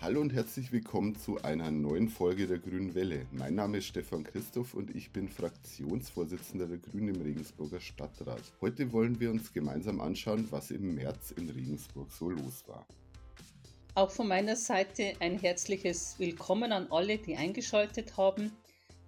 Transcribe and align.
Hallo 0.00 0.20
und 0.20 0.32
herzlich 0.32 0.70
willkommen 0.70 1.16
zu 1.16 1.42
einer 1.42 1.72
neuen 1.72 2.08
Folge 2.08 2.46
der 2.46 2.60
Grünen 2.60 2.94
Welle. 2.94 3.26
Mein 3.32 3.56
Name 3.56 3.78
ist 3.78 3.86
Stefan 3.86 4.22
Christoph 4.22 4.74
und 4.74 4.94
ich 4.94 5.10
bin 5.10 5.28
Fraktionsvorsitzender 5.28 6.66
der 6.66 6.78
Grünen 6.78 7.16
im 7.16 7.20
Regensburger 7.20 7.80
Stadtrat. 7.80 8.42
Heute 8.60 8.92
wollen 8.92 9.18
wir 9.18 9.28
uns 9.32 9.52
gemeinsam 9.52 10.00
anschauen, 10.00 10.46
was 10.50 10.70
im 10.70 10.94
März 10.94 11.32
in 11.32 11.50
Regensburg 11.50 12.12
so 12.12 12.30
los 12.30 12.62
war. 12.68 12.86
Auch 13.96 14.12
von 14.12 14.28
meiner 14.28 14.54
Seite 14.54 15.14
ein 15.18 15.36
herzliches 15.36 16.14
Willkommen 16.20 16.70
an 16.70 16.86
alle, 16.92 17.18
die 17.18 17.34
eingeschaltet 17.34 18.16
haben. 18.16 18.52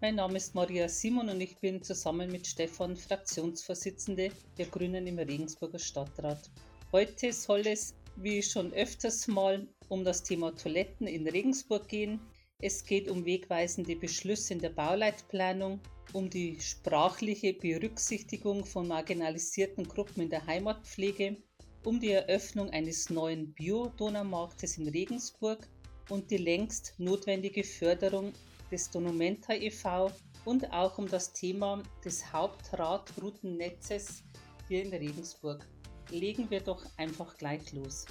Mein 0.00 0.16
Name 0.16 0.38
ist 0.38 0.56
Maria 0.56 0.88
Simon 0.88 1.28
und 1.28 1.40
ich 1.40 1.56
bin 1.58 1.80
zusammen 1.84 2.32
mit 2.32 2.48
Stefan 2.48 2.96
Fraktionsvorsitzende 2.96 4.30
der 4.58 4.66
Grünen 4.66 5.06
im 5.06 5.20
Regensburger 5.20 5.78
Stadtrat. 5.78 6.50
Heute 6.90 7.32
soll 7.32 7.60
es, 7.60 7.94
wie 8.16 8.42
schon 8.42 8.72
öfters 8.72 9.28
mal, 9.28 9.68
um 9.90 10.04
das 10.04 10.22
Thema 10.22 10.54
Toiletten 10.54 11.06
in 11.06 11.28
Regensburg 11.28 11.88
gehen. 11.88 12.20
Es 12.62 12.84
geht 12.84 13.10
um 13.10 13.24
wegweisende 13.24 13.96
Beschlüsse 13.96 14.54
in 14.54 14.60
der 14.60 14.70
Bauleitplanung, 14.70 15.80
um 16.12 16.30
die 16.30 16.60
sprachliche 16.60 17.52
Berücksichtigung 17.54 18.64
von 18.64 18.88
marginalisierten 18.88 19.86
Gruppen 19.86 20.22
in 20.22 20.30
der 20.30 20.46
Heimatpflege, 20.46 21.36
um 21.84 21.98
die 22.00 22.12
Eröffnung 22.12 22.70
eines 22.70 23.10
neuen 23.10 23.52
Bio-Donaumarktes 23.52 24.78
in 24.78 24.88
Regensburg 24.88 25.68
und 26.08 26.30
die 26.30 26.36
längst 26.36 26.94
notwendige 26.98 27.64
Förderung 27.64 28.32
des 28.70 28.90
Donumenta 28.90 29.54
e.V. 29.54 30.12
und 30.44 30.72
auch 30.72 30.98
um 30.98 31.08
das 31.08 31.32
Thema 31.32 31.82
des 32.04 32.32
Hauptradroutennetzes 32.32 34.22
hier 34.68 34.84
in 34.84 34.92
Regensburg. 34.92 35.66
Legen 36.10 36.48
wir 36.50 36.60
doch 36.60 36.84
einfach 36.96 37.36
gleich 37.36 37.72
los. 37.72 38.04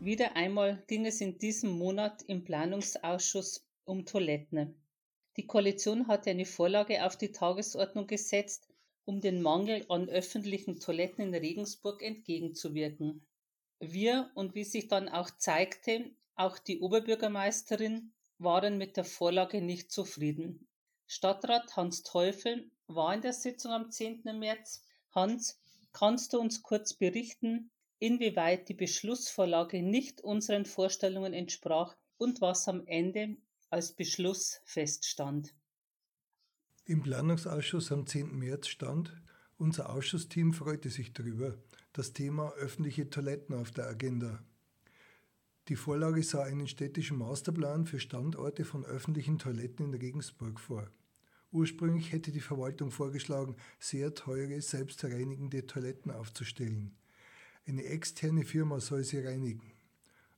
Wieder 0.00 0.36
einmal 0.36 0.84
ging 0.86 1.06
es 1.06 1.20
in 1.20 1.38
diesem 1.38 1.70
Monat 1.70 2.22
im 2.28 2.44
Planungsausschuss 2.44 3.66
um 3.84 4.06
Toiletten. 4.06 4.80
Die 5.36 5.46
Koalition 5.46 6.06
hatte 6.06 6.30
eine 6.30 6.46
Vorlage 6.46 7.04
auf 7.04 7.16
die 7.16 7.32
Tagesordnung 7.32 8.06
gesetzt, 8.06 8.68
um 9.04 9.20
den 9.20 9.42
Mangel 9.42 9.84
an 9.88 10.08
öffentlichen 10.08 10.78
Toiletten 10.78 11.26
in 11.26 11.34
Regensburg 11.34 12.00
entgegenzuwirken. 12.02 13.26
Wir 13.80 14.30
und 14.34 14.54
wie 14.54 14.62
sich 14.62 14.86
dann 14.86 15.08
auch 15.08 15.30
zeigte, 15.36 16.12
auch 16.36 16.58
die 16.58 16.78
Oberbürgermeisterin 16.78 18.12
waren 18.38 18.78
mit 18.78 18.96
der 18.96 19.04
Vorlage 19.04 19.60
nicht 19.60 19.90
zufrieden. 19.90 20.68
Stadtrat 21.08 21.74
Hans 21.74 22.04
Teufel 22.04 22.70
war 22.86 23.14
in 23.14 23.20
der 23.20 23.32
Sitzung 23.32 23.72
am 23.72 23.90
10. 23.90 24.22
März. 24.38 24.84
Hans, 25.10 25.60
kannst 25.92 26.32
du 26.34 26.38
uns 26.38 26.62
kurz 26.62 26.94
berichten, 26.94 27.72
inwieweit 27.98 28.68
die 28.68 28.74
Beschlussvorlage 28.74 29.82
nicht 29.82 30.20
unseren 30.20 30.64
Vorstellungen 30.64 31.32
entsprach 31.32 31.96
und 32.16 32.40
was 32.40 32.68
am 32.68 32.86
Ende 32.86 33.36
als 33.70 33.92
Beschluss 33.92 34.60
feststand. 34.64 35.54
Im 36.84 37.02
Planungsausschuss 37.02 37.92
am 37.92 38.06
10. 38.06 38.38
März 38.38 38.68
stand, 38.68 39.12
unser 39.58 39.90
Ausschussteam 39.90 40.54
freute 40.54 40.88
sich 40.88 41.12
darüber, 41.12 41.58
das 41.92 42.12
Thema 42.12 42.52
öffentliche 42.54 43.10
Toiletten 43.10 43.54
auf 43.54 43.72
der 43.72 43.88
Agenda. 43.88 44.42
Die 45.68 45.76
Vorlage 45.76 46.22
sah 46.22 46.44
einen 46.44 46.66
städtischen 46.66 47.18
Masterplan 47.18 47.84
für 47.84 48.00
Standorte 48.00 48.64
von 48.64 48.86
öffentlichen 48.86 49.38
Toiletten 49.38 49.92
in 49.92 50.00
Regensburg 50.00 50.60
vor. 50.60 50.90
Ursprünglich 51.50 52.12
hätte 52.12 52.32
die 52.32 52.40
Verwaltung 52.40 52.90
vorgeschlagen, 52.90 53.56
sehr 53.78 54.14
teure, 54.14 54.62
selbstreinigende 54.62 55.66
Toiletten 55.66 56.10
aufzustellen. 56.10 56.96
Eine 57.68 57.84
externe 57.84 58.44
Firma 58.44 58.80
soll 58.80 59.04
sie 59.04 59.18
reinigen. 59.18 59.74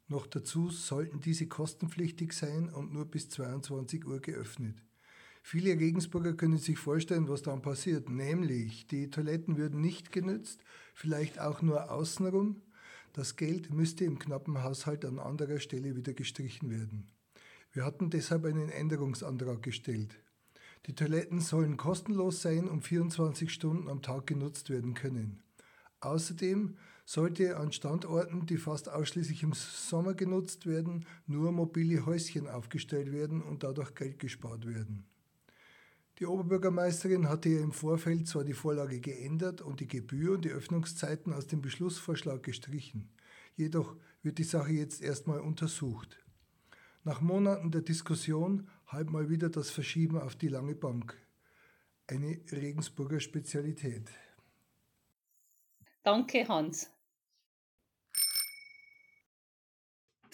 Noch 0.09 0.27
dazu 0.27 0.69
sollten 0.69 1.21
diese 1.21 1.47
kostenpflichtig 1.47 2.33
sein 2.33 2.69
und 2.69 2.93
nur 2.93 3.05
bis 3.05 3.29
22 3.29 4.05
Uhr 4.05 4.19
geöffnet. 4.19 4.75
Viele 5.41 5.79
Regensburger 5.79 6.33
können 6.33 6.59
sich 6.59 6.79
vorstellen, 6.79 7.29
was 7.29 7.43
dann 7.43 7.63
passiert, 7.63 8.11
nämlich 8.11 8.89
die 8.89 9.11
Toiletten 9.11 9.59
würden 9.59 9.81
nicht 9.81 10.11
genützt, 10.11 10.65
vielleicht 10.93 11.39
auch 11.39 11.63
nur 11.63 11.93
außenrum. 11.93 12.63
Das 13.13 13.37
Geld 13.37 13.73
müsste 13.73 14.05
im 14.05 14.19
knappen 14.19 14.65
Haushalt 14.65 15.05
an 15.05 15.21
anderer 15.21 15.61
Stelle 15.61 15.95
wieder 15.95 16.15
gestrichen 16.15 16.69
werden. 16.69 17.13
Wir 17.71 17.85
hatten 17.85 18.11
deshalb 18.11 18.45
einen 18.45 18.71
Änderungsantrag 18.71 19.63
gestellt. 19.63 20.19
Die 20.87 20.97
Toiletten 20.97 21.41
sollen 21.41 21.77
kostenlos 21.77 22.43
sein 22.43 22.67
und 22.67 22.83
24 22.83 23.53
Stunden 23.53 23.89
am 23.89 24.03
Tag 24.03 24.27
genutzt 24.27 24.69
werden 24.69 24.95
können. 24.95 25.45
Außerdem 26.01 26.77
sollte 27.05 27.57
an 27.57 27.73
Standorten, 27.73 28.47
die 28.47 28.57
fast 28.57 28.89
ausschließlich 28.89 29.43
im 29.43 29.53
Sommer 29.53 30.15
genutzt 30.15 30.67
werden, 30.67 31.07
nur 31.27 31.53
mobile 31.53 32.07
Häuschen 32.07 32.49
aufgestellt 32.49 33.13
werden 33.13 33.43
und 33.43 33.63
dadurch 33.63 33.95
Geld 33.95 34.19
gespart 34.19 34.67
werden. 34.67 35.05
Die 36.21 36.27
Oberbürgermeisterin 36.27 37.29
hatte 37.29 37.49
im 37.49 37.73
Vorfeld 37.73 38.29
zwar 38.29 38.45
die 38.45 38.53
Vorlage 38.53 39.01
geändert 39.01 39.63
und 39.63 39.81
die 39.81 39.89
Gebühr 39.89 40.35
und 40.35 40.45
die 40.45 40.51
Öffnungszeiten 40.51 41.33
aus 41.33 41.47
dem 41.47 41.63
Beschlussvorschlag 41.63 42.43
gestrichen. 42.43 43.09
Jedoch 43.57 43.97
wird 44.23 44.39
die 44.39 44.45
Sache 44.45 44.73
jetzt 44.73 45.03
erstmal 45.03 45.41
untersucht. 45.41 46.23
Nach 47.05 47.23
Monaten 47.23 47.71
der 47.71 47.81
Diskussion 47.81 48.69
halb 48.87 49.11
mal 49.11 49.31
wieder 49.31 49.49
das 49.49 49.71
Verschieben 49.71 50.19
auf 50.19 50.37
die 50.37 50.49
lange 50.49 50.75
Bank. 50.75 51.17
Eine 52.07 52.39
Regensburger 52.53 53.21
Spezialität. 53.21 54.11
Danke, 56.03 56.49
Hans. 56.49 56.91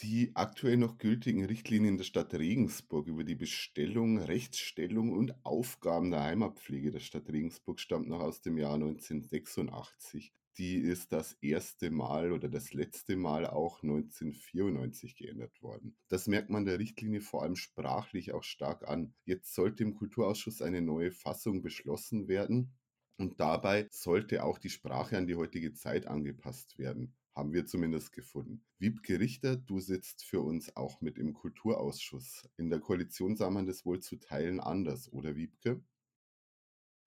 Die 0.02 0.30
aktuell 0.34 0.76
noch 0.76 0.98
gültigen 0.98 1.44
Richtlinien 1.44 1.96
der 1.96 2.04
Stadt 2.04 2.34
Regensburg 2.34 3.08
über 3.08 3.24
die 3.24 3.34
Bestellung, 3.34 4.18
Rechtsstellung 4.18 5.10
und 5.10 5.34
Aufgaben 5.44 6.10
der 6.10 6.22
Heimatpflege 6.22 6.92
der 6.92 7.00
Stadt 7.00 7.28
Regensburg 7.30 7.80
stammt 7.80 8.06
noch 8.06 8.20
aus 8.20 8.42
dem 8.42 8.58
Jahr 8.58 8.74
1986. 8.74 10.32
Die 10.58 10.76
ist 10.76 11.12
das 11.12 11.32
erste 11.40 11.90
Mal 11.90 12.30
oder 12.32 12.48
das 12.48 12.72
letzte 12.72 13.16
Mal 13.16 13.46
auch 13.46 13.82
1994 13.82 15.16
geändert 15.16 15.60
worden. 15.62 15.96
Das 16.08 16.28
merkt 16.28 16.50
man 16.50 16.64
der 16.64 16.78
Richtlinie 16.78 17.20
vor 17.20 17.42
allem 17.42 17.56
sprachlich 17.56 18.32
auch 18.32 18.44
stark 18.44 18.86
an. 18.88 19.14
Jetzt 19.24 19.54
sollte 19.54 19.82
im 19.82 19.94
Kulturausschuss 19.94 20.62
eine 20.62 20.82
neue 20.82 21.10
Fassung 21.10 21.62
beschlossen 21.62 22.28
werden. 22.28 22.72
Und 23.18 23.40
dabei 23.40 23.88
sollte 23.90 24.44
auch 24.44 24.58
die 24.58 24.70
Sprache 24.70 25.16
an 25.16 25.26
die 25.26 25.36
heutige 25.36 25.72
Zeit 25.72 26.06
angepasst 26.06 26.78
werden. 26.78 27.14
Haben 27.34 27.52
wir 27.52 27.66
zumindest 27.66 28.12
gefunden. 28.12 28.64
Wiebke 28.78 29.20
Richter, 29.20 29.56
du 29.56 29.78
sitzt 29.80 30.24
für 30.24 30.40
uns 30.40 30.74
auch 30.76 31.00
mit 31.00 31.18
im 31.18 31.34
Kulturausschuss. 31.34 32.48
In 32.56 32.70
der 32.70 32.80
Koalition 32.80 33.36
sah 33.36 33.50
man 33.50 33.66
das 33.66 33.84
wohl 33.84 34.00
zu 34.00 34.16
Teilen 34.16 34.60
anders, 34.60 35.12
oder 35.12 35.36
Wiebke? 35.36 35.82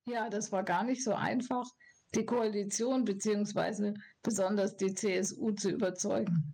Ja, 0.05 0.29
das 0.29 0.51
war 0.51 0.63
gar 0.63 0.83
nicht 0.83 1.03
so 1.03 1.13
einfach, 1.13 1.65
die 2.15 2.25
Koalition 2.25 3.05
bzw. 3.05 3.93
besonders 4.23 4.75
die 4.77 4.93
CSU 4.93 5.51
zu 5.51 5.71
überzeugen. 5.71 6.53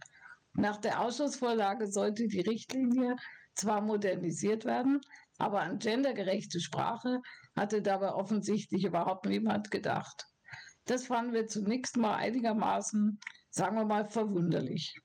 Nach 0.54 0.78
der 0.78 1.02
Ausschussvorlage 1.02 1.88
sollte 1.88 2.28
die 2.28 2.42
Richtlinie 2.42 3.16
zwar 3.56 3.82
modernisiert 3.82 4.66
werden, 4.66 5.02
aber 5.38 5.62
an 5.62 5.80
gendergerechte 5.80 6.60
Sprache 6.60 7.22
hatte 7.56 7.82
dabei 7.82 8.14
offensichtlich 8.14 8.86
überhaupt 8.86 9.26
niemand 9.26 9.72
gedacht. 9.72 10.26
Das 10.86 11.08
fanden 11.08 11.34
wir 11.34 11.48
zunächst 11.48 11.98
mal 11.98 12.16
einigermaßen, 12.16 13.20
sagen 13.50 13.76
wir 13.76 13.86
mal, 13.86 14.06
verwunderlich. 14.06 14.96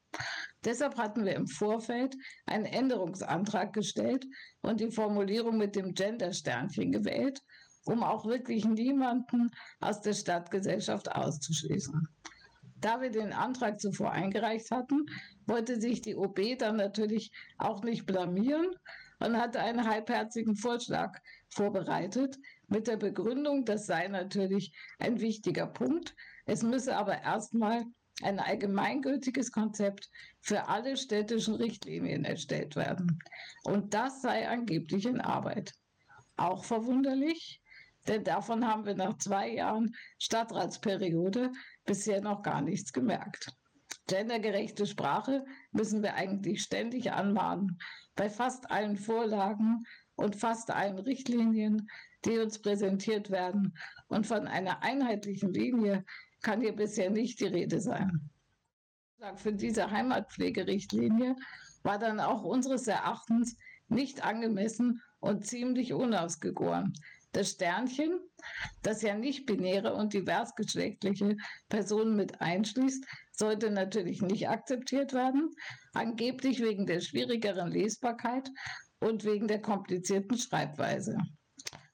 Deshalb 0.64 0.98
hatten 0.98 1.24
wir 1.24 1.34
im 1.34 1.46
Vorfeld 1.46 2.14
einen 2.44 2.66
Änderungsantrag 2.66 3.72
gestellt 3.72 4.26
und 4.60 4.80
die 4.80 4.90
Formulierung 4.90 5.56
mit 5.56 5.74
dem 5.74 5.94
Gender-Sternchen 5.94 6.92
gewählt, 6.92 7.40
um 7.84 8.02
auch 8.02 8.26
wirklich 8.26 8.66
niemanden 8.66 9.50
aus 9.80 10.02
der 10.02 10.12
Stadtgesellschaft 10.12 11.10
auszuschließen. 11.10 12.06
Da 12.76 13.00
wir 13.00 13.10
den 13.10 13.32
Antrag 13.32 13.80
zuvor 13.80 14.12
eingereicht 14.12 14.70
hatten, 14.70 15.06
wollte 15.46 15.80
sich 15.80 16.02
die 16.02 16.16
OB 16.16 16.58
dann 16.58 16.76
natürlich 16.76 17.30
auch 17.58 17.82
nicht 17.82 18.06
blamieren 18.06 18.70
und 19.20 19.36
hatte 19.36 19.60
einen 19.60 19.88
halbherzigen 19.88 20.56
Vorschlag 20.56 21.18
vorbereitet 21.48 22.36
mit 22.66 22.86
der 22.86 22.96
Begründung, 22.96 23.64
das 23.64 23.86
sei 23.86 24.08
natürlich 24.08 24.72
ein 24.98 25.20
wichtiger 25.20 25.66
Punkt. 25.66 26.14
Es 26.46 26.62
müsse 26.62 26.96
aber 26.96 27.22
erstmal 27.22 27.84
ein 28.22 28.38
allgemeingültiges 28.38 29.52
Konzept 29.52 30.10
für 30.40 30.68
alle 30.68 30.96
städtischen 30.96 31.54
Richtlinien 31.54 32.24
erstellt 32.24 32.76
werden. 32.76 33.18
Und 33.64 33.94
das 33.94 34.22
sei 34.22 34.48
angeblich 34.48 35.06
in 35.06 35.20
Arbeit. 35.20 35.72
Auch 36.36 36.64
verwunderlich, 36.64 37.62
denn 38.08 38.24
davon 38.24 38.66
haben 38.66 38.86
wir 38.86 38.94
nach 38.94 39.18
zwei 39.18 39.50
Jahren 39.50 39.94
Stadtratsperiode 40.18 41.52
bisher 41.84 42.20
noch 42.20 42.42
gar 42.42 42.62
nichts 42.62 42.92
gemerkt. 42.92 43.54
Gendergerechte 44.06 44.86
Sprache 44.86 45.44
müssen 45.70 46.02
wir 46.02 46.14
eigentlich 46.14 46.62
ständig 46.62 47.12
anmahnen. 47.12 47.78
Bei 48.20 48.28
fast 48.28 48.70
allen 48.70 48.98
Vorlagen 48.98 49.86
und 50.14 50.36
fast 50.36 50.70
allen 50.70 50.98
Richtlinien, 50.98 51.88
die 52.26 52.36
uns 52.36 52.60
präsentiert 52.60 53.30
werden 53.30 53.74
und 54.08 54.26
von 54.26 54.46
einer 54.46 54.82
einheitlichen 54.82 55.54
Linie 55.54 56.04
kann 56.42 56.60
hier 56.60 56.76
bisher 56.76 57.08
nicht 57.08 57.40
die 57.40 57.46
Rede 57.46 57.80
sein. 57.80 58.28
Für 59.36 59.54
diese 59.54 59.90
Heimatpflegerichtlinie 59.90 61.34
war 61.82 61.98
dann 61.98 62.20
auch 62.20 62.42
unseres 62.42 62.86
Erachtens 62.88 63.56
nicht 63.88 64.22
angemessen 64.22 65.00
und 65.20 65.46
ziemlich 65.46 65.94
unausgegoren. 65.94 66.92
Das 67.32 67.52
Sternchen, 67.52 68.20
das 68.82 69.00
ja 69.00 69.14
nicht 69.14 69.46
binäre 69.46 69.94
und 69.94 70.12
diversgeschlechtliche 70.12 71.38
Personen 71.70 72.16
mit 72.16 72.42
einschließt, 72.42 73.02
sollte 73.32 73.70
natürlich 73.70 74.20
nicht 74.20 74.50
akzeptiert 74.50 75.14
werden, 75.14 75.54
angeblich 75.92 76.60
wegen 76.60 76.86
der 76.86 77.00
schwierigeren 77.00 77.70
Lesbarkeit 77.70 78.50
und 79.00 79.24
wegen 79.24 79.48
der 79.48 79.60
komplizierten 79.60 80.36
Schreibweise. 80.36 81.16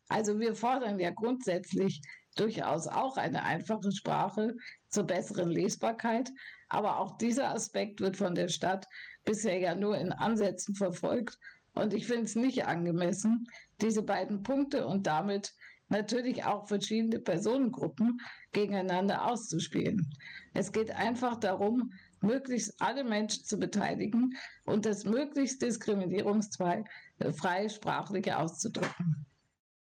Also 0.09 0.39
wir 0.39 0.55
fordern 0.55 0.99
ja 0.99 1.11
grundsätzlich 1.11 2.01
durchaus 2.37 2.87
auch 2.87 3.17
eine 3.17 3.43
einfache 3.43 3.91
Sprache 3.93 4.55
zur 4.89 5.05
besseren 5.05 5.51
Lesbarkeit, 5.51 6.31
aber 6.69 7.01
auch 7.01 7.17
dieser 7.19 7.55
Aspekt 7.55 8.01
wird 8.01 8.17
von 8.17 8.35
der 8.35 8.49
Stadt 8.49 8.87
bisher 9.25 9.59
ja 9.59 9.75
nur 9.75 9.97
in 9.99 10.13
Ansätzen 10.13 10.75
verfolgt 10.75 11.39
und 11.75 11.93
ich 11.93 12.07
finde 12.07 12.25
es 12.25 12.37
nicht 12.37 12.67
angemessen, 12.67 13.47
diese 13.81 14.03
beiden 14.03 14.43
Punkte 14.43 14.87
und 14.87 15.07
damit 15.07 15.53
natürlich 15.89 16.45
auch 16.45 16.67
verschiedene 16.67 17.21
Personengruppen 17.21 18.19
gegeneinander 18.53 19.27
auszuspielen. 19.27 20.11
Es 20.55 20.73
geht 20.73 20.91
einfach 20.91 21.37
darum, 21.37 21.93
möglichst 22.27 22.75
alle 22.81 23.05
Menschen 23.05 23.45
zu 23.45 23.59
beteiligen 23.59 24.37
und 24.65 24.85
das 24.85 25.05
möglichst 25.05 25.63
diskriminierungsfrei 25.63 26.85
frei 27.33 27.69
sprachlich 27.69 28.33
auszudrücken. 28.33 29.27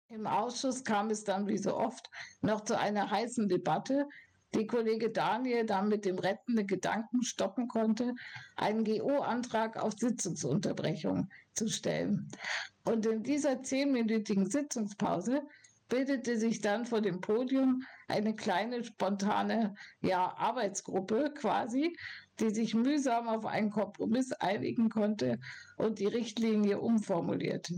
Im 0.08 0.26
Ausschuss 0.26 0.82
kam 0.82 1.10
es 1.10 1.24
dann 1.24 1.46
wie 1.46 1.58
so 1.58 1.76
oft 1.76 2.10
noch 2.40 2.62
zu 2.62 2.78
einer 2.78 3.10
heißen 3.10 3.48
Debatte, 3.48 4.08
die 4.54 4.66
Kollege 4.66 5.10
Daniel 5.10 5.64
dann 5.64 5.88
mit 5.88 6.04
dem 6.04 6.18
rettenden 6.18 6.66
Gedanken 6.66 7.22
stoppen 7.22 7.68
konnte, 7.68 8.14
einen 8.56 8.84
GO-Antrag 8.84 9.76
auf 9.76 9.92
Sitzungsunterbrechung 9.96 11.28
zu 11.54 11.68
stellen. 11.68 12.28
Und 12.84 13.06
in 13.06 13.22
dieser 13.22 13.62
zehnminütigen 13.62 14.50
Sitzungspause 14.50 15.42
bildete 15.88 16.38
sich 16.38 16.60
dann 16.60 16.86
vor 16.86 17.00
dem 17.00 17.20
Podium 17.20 17.84
eine 18.10 18.34
kleine 18.34 18.84
spontane 18.84 19.74
ja, 20.02 20.34
Arbeitsgruppe 20.36 21.32
quasi, 21.34 21.96
die 22.40 22.50
sich 22.50 22.74
mühsam 22.74 23.28
auf 23.28 23.46
einen 23.46 23.70
Kompromiss 23.70 24.32
einigen 24.32 24.90
konnte 24.90 25.38
und 25.76 25.98
die 25.98 26.06
Richtlinie 26.06 26.80
umformulierte. 26.80 27.74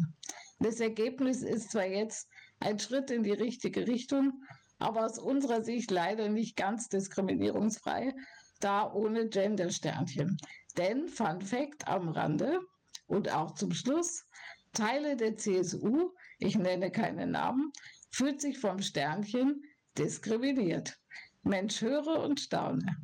Das 0.58 0.80
Ergebnis 0.80 1.42
ist 1.42 1.72
zwar 1.72 1.86
jetzt 1.86 2.28
ein 2.60 2.78
Schritt 2.78 3.10
in 3.10 3.22
die 3.22 3.32
richtige 3.32 3.86
Richtung, 3.86 4.44
aber 4.78 5.04
aus 5.04 5.18
unserer 5.18 5.62
Sicht 5.62 5.90
leider 5.90 6.28
nicht 6.28 6.56
ganz 6.56 6.88
diskriminierungsfrei, 6.88 8.14
da 8.60 8.92
ohne 8.92 9.28
Gendersternchen. 9.28 10.38
Denn, 10.76 11.08
Fun 11.08 11.40
Fact 11.40 11.86
am 11.88 12.08
Rande 12.08 12.60
und 13.06 13.32
auch 13.32 13.52
zum 13.54 13.72
Schluss, 13.72 14.24
Teile 14.72 15.16
der 15.16 15.36
CSU, 15.36 16.10
ich 16.38 16.56
nenne 16.56 16.90
keine 16.90 17.26
Namen, 17.26 17.72
fühlt 18.10 18.40
sich 18.40 18.58
vom 18.58 18.80
Sternchen 18.80 19.62
diskriminiert. 19.98 20.98
Mensch, 21.42 21.80
höre 21.80 22.24
und 22.24 22.40
staune. 22.40 22.96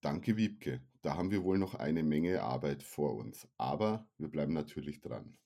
Danke, 0.00 0.36
Wiebke. 0.36 0.80
Da 1.02 1.16
haben 1.16 1.30
wir 1.30 1.42
wohl 1.44 1.58
noch 1.58 1.74
eine 1.74 2.02
Menge 2.02 2.42
Arbeit 2.42 2.82
vor 2.82 3.14
uns. 3.16 3.48
Aber 3.56 4.08
wir 4.18 4.28
bleiben 4.28 4.52
natürlich 4.52 5.00
dran. 5.00 5.36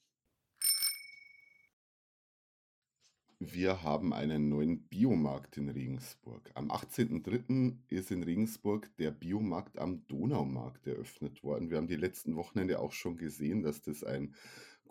Wir 3.41 3.83
haben 3.83 4.12
einen 4.12 4.49
neuen 4.49 4.89
Biomarkt 4.89 5.59
in 5.59 5.69
Regensburg. 5.69 6.51
Am 6.55 6.71
18.03. 6.71 7.77
ist 7.89 8.11
in 8.11 8.23
Regensburg 8.23 8.91
der 8.97 9.11
Biomarkt 9.11 9.79
am 9.79 10.06
Donaumarkt 10.06 10.87
eröffnet 10.87 11.43
worden. 11.43 11.69
Wir 11.69 11.77
haben 11.77 11.89
die 11.89 11.97
letzten 11.97 12.37
Wochenende 12.37 12.79
auch 12.79 12.93
schon 12.93 13.17
gesehen, 13.17 13.62
dass 13.62 13.83
das 13.83 14.03
ein 14.03 14.35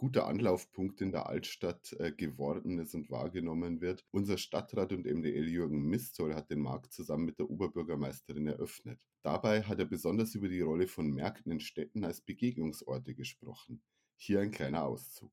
guter 0.03 0.27
Anlaufpunkt 0.27 0.99
in 0.99 1.13
der 1.13 1.29
Altstadt 1.29 1.95
äh, 1.97 2.11
geworden 2.11 2.77
ist 2.77 2.93
und 2.93 3.09
wahrgenommen 3.09 3.79
wird. 3.79 4.03
Unser 4.11 4.37
Stadtrat 4.37 4.91
und 4.91 5.05
MDL 5.05 5.47
Jürgen 5.47 5.81
Mistoll 5.85 6.35
hat 6.35 6.51
den 6.51 6.59
Markt 6.59 6.91
zusammen 6.91 7.23
mit 7.23 7.39
der 7.39 7.49
Oberbürgermeisterin 7.49 8.47
eröffnet. 8.47 8.99
Dabei 9.21 9.61
hat 9.61 9.79
er 9.79 9.85
besonders 9.85 10.35
über 10.35 10.49
die 10.49 10.59
Rolle 10.59 10.87
von 10.87 11.09
Märkten 11.09 11.53
in 11.53 11.61
Städten 11.61 12.03
als 12.03 12.19
Begegnungsorte 12.19 13.15
gesprochen. 13.15 13.81
Hier 14.17 14.41
ein 14.41 14.51
kleiner 14.51 14.83
Auszug 14.83 15.31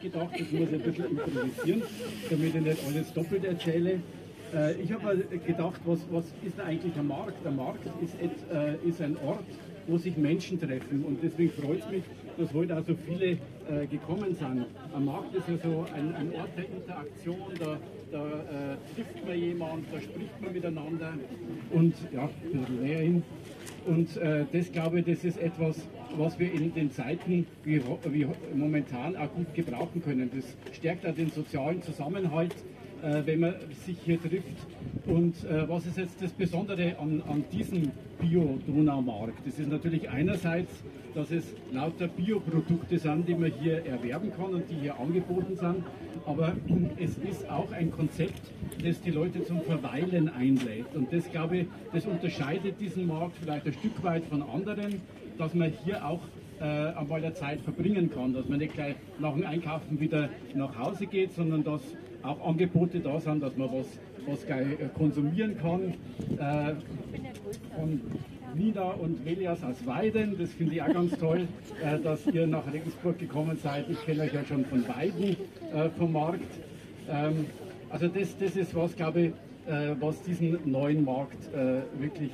gedacht, 0.00 0.32
das 0.32 0.50
muss 0.50 0.68
ich 0.68 0.74
ein 0.74 0.82
bisschen 0.82 1.04
improvisieren, 1.04 1.82
damit 2.30 2.54
ich 2.54 2.60
nicht 2.62 2.84
alles 2.84 3.12
doppelt 3.12 3.44
erzähle. 3.44 4.02
Äh, 4.52 4.80
ich 4.80 4.90
habe 4.90 5.16
gedacht, 5.46 5.80
was, 5.84 6.00
was 6.10 6.24
ist 6.42 6.58
eigentlich 6.58 6.94
der 6.94 7.02
Markt? 7.02 7.44
Der 7.44 7.52
Markt 7.52 7.84
ist, 8.02 8.16
äh, 8.50 8.76
ist 8.78 9.00
ein 9.00 9.16
Ort, 9.18 9.44
wo 9.86 9.98
sich 9.98 10.16
Menschen 10.16 10.60
treffen 10.60 11.04
und 11.04 11.18
deswegen 11.22 11.50
freut 11.50 11.80
es 11.80 11.90
mich, 11.90 12.02
dass 12.38 12.52
heute 12.52 12.78
auch 12.78 12.84
so 12.86 12.94
viele 13.06 13.32
äh, 13.32 13.86
gekommen 13.90 14.34
sind. 14.34 14.66
Ein 14.94 15.04
Markt 15.04 15.34
ist 15.34 15.48
ja 15.48 15.56
so 15.62 15.86
ein, 15.94 16.14
ein 16.14 16.32
Ort 16.34 16.50
der 16.56 16.64
Interaktion, 16.66 17.52
da, 17.58 17.78
da 18.10 18.26
äh, 18.26 18.94
trifft 18.94 19.26
man 19.26 19.38
jemanden, 19.38 19.86
da 19.92 20.00
spricht 20.00 20.40
man 20.40 20.52
miteinander 20.52 21.12
und 21.70 21.94
ja, 22.12 22.22
ein 22.22 22.52
bisschen 22.58 22.82
näher 22.82 23.00
hin. 23.00 23.22
Und 23.86 24.16
äh, 24.16 24.44
das 24.52 24.70
glaube 24.70 25.00
ich, 25.00 25.06
das 25.06 25.24
ist 25.24 25.38
etwas, 25.38 25.76
was 26.16 26.38
wir 26.38 26.52
in 26.52 26.72
den 26.72 26.90
Zeiten 26.90 27.46
wie, 27.64 27.82
wie 28.04 28.26
momentan 28.54 29.16
auch 29.16 29.32
gut 29.32 29.52
gebrauchen 29.54 30.02
können. 30.02 30.30
Das 30.34 30.56
stärkt 30.76 31.06
auch 31.06 31.14
den 31.14 31.30
sozialen 31.30 31.82
Zusammenhalt, 31.82 32.54
äh, 33.02 33.22
wenn 33.24 33.40
man 33.40 33.54
sich 33.84 33.98
hier 34.04 34.20
trifft. 34.20 34.66
Und 35.06 35.44
äh, 35.44 35.68
was 35.68 35.86
ist 35.86 35.98
jetzt 35.98 36.22
das 36.22 36.32
Besondere 36.32 36.98
an, 36.98 37.22
an 37.28 37.44
diesem 37.52 37.90
Bio-Donaumarkt? 38.20 39.46
Das 39.46 39.58
ist 39.58 39.70
natürlich 39.70 40.08
einerseits, 40.08 40.70
dass 41.14 41.30
es 41.30 41.44
lauter 41.72 42.08
Bioprodukte 42.08 42.98
sind, 42.98 43.28
die 43.28 43.34
man 43.34 43.52
hier 43.60 43.84
erwerben 43.84 44.32
kann 44.32 44.54
und 44.54 44.70
die 44.70 44.76
hier 44.76 44.98
angeboten 44.98 45.56
sind. 45.56 45.84
Aber 46.24 46.54
es 46.98 47.18
ist 47.18 47.48
auch 47.50 47.70
ein 47.72 47.90
Konzept, 47.90 48.40
das 48.82 49.00
die 49.00 49.10
Leute 49.10 49.44
zum 49.44 49.60
Verweilen 49.62 50.28
einlädt. 50.28 50.94
Und 50.94 51.12
das, 51.12 51.30
glaube 51.30 51.58
ich, 51.58 51.66
das 51.92 52.06
unterscheidet 52.06 52.80
diesen 52.80 53.06
Markt 53.06 53.36
vielleicht 53.38 53.66
ein 53.66 53.72
Stück 53.72 54.02
weit 54.02 54.24
von 54.26 54.42
anderen 54.42 55.00
dass 55.38 55.54
man 55.54 55.72
hier 55.84 56.06
auch 56.06 56.20
äh, 56.60 56.64
einmal 56.64 57.20
der 57.20 57.34
Zeit 57.34 57.60
verbringen 57.60 58.10
kann, 58.10 58.32
dass 58.32 58.48
man 58.48 58.58
nicht 58.58 58.74
gleich 58.74 58.94
nach 59.18 59.34
dem 59.34 59.44
Einkaufen 59.44 59.98
wieder 60.00 60.28
nach 60.54 60.78
Hause 60.78 61.06
geht, 61.06 61.32
sondern 61.32 61.64
dass 61.64 61.80
auch 62.22 62.46
Angebote 62.46 63.00
da 63.00 63.20
sind, 63.20 63.42
dass 63.42 63.56
man 63.56 63.68
was, 63.72 63.86
was 64.26 64.46
gleich 64.46 64.66
äh, 64.72 64.88
konsumieren 64.94 65.56
kann. 65.58 65.94
Äh, 66.38 66.74
von 67.76 68.00
Nina 68.54 68.90
und 68.90 69.24
Melias 69.24 69.62
aus 69.64 69.84
Weiden, 69.86 70.36
das 70.38 70.50
finde 70.52 70.74
ich 70.74 70.82
auch 70.82 70.92
ganz 70.92 71.16
toll, 71.18 71.48
äh, 71.82 71.98
dass 71.98 72.26
ihr 72.26 72.46
nach 72.46 72.70
Regensburg 72.72 73.18
gekommen 73.18 73.56
seid. 73.62 73.86
Ich 73.88 74.04
kenne 74.04 74.22
euch 74.22 74.32
ja 74.32 74.44
schon 74.44 74.64
von 74.66 74.86
Weiden 74.88 75.36
äh, 75.74 75.88
vom 75.98 76.12
Markt. 76.12 76.40
Ähm, 77.10 77.46
also 77.90 78.08
das, 78.08 78.36
das 78.38 78.56
ist 78.56 78.74
was, 78.74 78.94
glaube 78.94 79.20
ich, 79.20 79.28
äh, 79.70 79.94
was 80.00 80.22
diesen 80.22 80.58
neuen 80.70 81.04
Markt 81.04 81.50
wirklich 81.98 82.32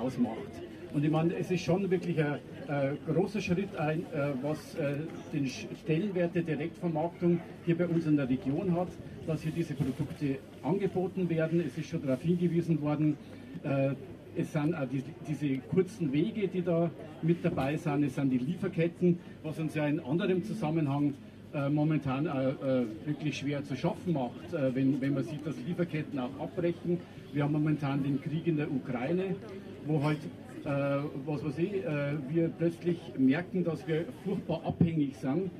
ausmacht. 0.00 0.62
Und 0.94 1.04
ich 1.04 1.10
meine, 1.10 1.34
es 1.36 1.50
ist 1.50 1.64
schon 1.64 1.90
wirklich 1.90 2.22
ein, 2.22 2.38
ein 2.68 2.96
großer 3.12 3.40
Schritt, 3.40 3.76
ein, 3.76 4.02
äh, 4.12 4.30
was 4.42 4.76
äh, 4.76 4.94
den 5.32 5.48
Stellenwert 5.48 6.36
der 6.36 6.42
Direktvermarktung 6.42 7.40
hier 7.66 7.76
bei 7.76 7.88
uns 7.88 8.06
in 8.06 8.16
der 8.16 8.28
Region 8.28 8.72
hat, 8.76 8.88
dass 9.26 9.42
hier 9.42 9.52
diese 9.52 9.74
Produkte 9.74 10.38
angeboten 10.62 11.28
werden. 11.28 11.62
Es 11.66 11.76
ist 11.78 11.88
schon 11.88 12.02
darauf 12.04 12.22
hingewiesen 12.22 12.80
worden, 12.80 13.16
äh, 13.62 13.94
es 14.36 14.52
sind 14.52 14.74
auch 14.74 14.86
die, 14.86 15.02
diese 15.28 15.58
kurzen 15.68 16.12
Wege, 16.12 16.48
die 16.48 16.62
da 16.62 16.90
mit 17.22 17.44
dabei 17.44 17.76
sind, 17.76 18.04
es 18.04 18.16
sind 18.16 18.30
die 18.30 18.38
Lieferketten, 18.38 19.18
was 19.42 19.58
uns 19.58 19.74
ja 19.74 19.86
in 19.86 20.00
anderem 20.00 20.42
Zusammenhang 20.42 21.14
äh, 21.54 21.68
momentan 21.68 22.26
äh, 22.26 22.52
wirklich 23.06 23.38
schwer 23.38 23.62
zu 23.62 23.76
schaffen 23.76 24.12
macht, 24.12 24.52
äh, 24.52 24.74
wenn, 24.74 25.00
wenn 25.00 25.14
man 25.14 25.22
sieht, 25.22 25.46
dass 25.46 25.54
Lieferketten 25.66 26.18
auch 26.18 26.40
abbrechen. 26.40 26.98
Wir 27.32 27.44
haben 27.44 27.52
momentan 27.52 28.02
den 28.02 28.20
Krieg 28.20 28.46
in 28.46 28.56
der 28.56 28.70
Ukraine, 28.70 29.36
wo 29.86 30.02
halt 30.02 30.18
äh, 30.64 30.68
was 31.26 31.44
weiß 31.44 31.58
ich, 31.58 31.74
äh, 31.74 32.14
wir 32.28 32.48
plötzlich 32.48 32.98
merken, 33.18 33.64
dass 33.64 33.86
wir 33.86 34.06
furchtbar 34.24 34.62
abhängig 34.64 35.16
sind 35.16 35.50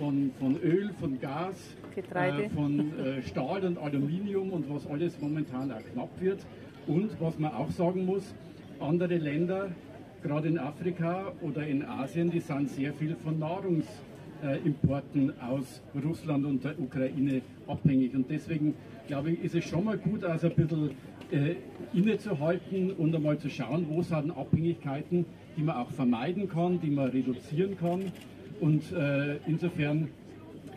von, 0.00 0.32
von 0.38 0.56
Öl, 0.62 0.90
von 0.98 1.20
Gas, 1.20 1.76
äh, 1.94 2.48
von 2.48 2.98
äh, 2.98 3.22
Stahl 3.22 3.64
und 3.64 3.78
Aluminium 3.78 4.50
und 4.50 4.68
was 4.74 4.86
alles 4.86 5.20
momentan 5.20 5.70
auch 5.70 5.82
knapp 5.92 6.08
wird. 6.20 6.40
Und 6.86 7.20
was 7.20 7.38
man 7.38 7.52
auch 7.52 7.70
sagen 7.70 8.06
muss, 8.06 8.34
andere 8.80 9.18
Länder, 9.18 9.68
gerade 10.22 10.48
in 10.48 10.58
Afrika 10.58 11.32
oder 11.42 11.66
in 11.66 11.84
Asien, 11.84 12.30
die 12.30 12.40
sind 12.40 12.70
sehr 12.70 12.94
viel 12.94 13.14
von 13.16 13.38
Nahrungsimporten 13.38 15.34
aus 15.40 15.82
Russland 16.02 16.46
und 16.46 16.64
der 16.64 16.80
Ukraine 16.80 17.42
abhängig. 17.68 18.14
Und 18.14 18.30
deswegen 18.30 18.74
glaube 19.06 19.32
ich, 19.32 19.44
ist 19.44 19.54
es 19.54 19.64
schon 19.64 19.84
mal 19.84 19.98
gut, 19.98 20.24
also 20.24 20.46
ein 20.46 20.54
bisschen 20.54 20.90
äh, 21.30 21.56
innezuhalten 21.92 22.92
und 22.92 23.14
einmal 23.14 23.38
zu 23.38 23.50
schauen, 23.50 23.86
wo 23.90 24.00
sind 24.00 24.30
Abhängigkeiten, 24.30 25.26
die 25.58 25.62
man 25.62 25.76
auch 25.76 25.90
vermeiden 25.90 26.48
kann, 26.48 26.80
die 26.80 26.90
man 26.90 27.10
reduzieren 27.10 27.76
kann. 27.76 28.10
Und 28.60 28.92
äh, 28.92 29.36
insofern 29.46 30.08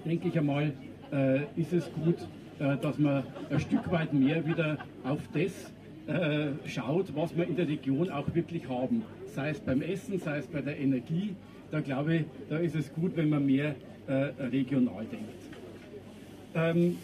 denke 0.06 0.30
ich 0.30 0.38
einmal, 0.38 0.74
äh, 1.12 1.42
ist 1.56 1.74
es 1.74 1.92
gut, 1.94 2.16
äh, 2.60 2.78
dass 2.78 2.98
man 2.98 3.24
ein 3.50 3.60
Stück 3.60 3.92
weit 3.92 4.14
mehr 4.14 4.46
wieder 4.46 4.78
auf 5.04 5.20
das 5.34 5.74
äh, 6.08 6.68
schaut, 6.68 7.16
was 7.16 7.36
wir 7.36 7.48
in 7.48 7.56
der 7.56 7.68
Region 7.68 8.10
auch 8.10 8.34
wirklich 8.34 8.68
haben. 8.68 9.04
Sei 9.26 9.50
es 9.50 9.60
beim 9.60 9.82
Essen, 9.82 10.20
sei 10.20 10.38
es 10.38 10.48
bei 10.48 10.62
der 10.62 10.80
Energie. 10.80 11.36
Da 11.72 11.82
glaube 11.82 12.16
ich, 12.16 12.26
da 12.50 12.58
ist 12.58 12.76
es 12.76 12.94
gut, 12.94 13.16
wenn 13.16 13.30
man 13.30 13.46
mehr 13.46 13.76
äh, 14.08 14.14
regional 14.44 15.06
denkt. 15.06 15.30
Ähm, 16.56 16.98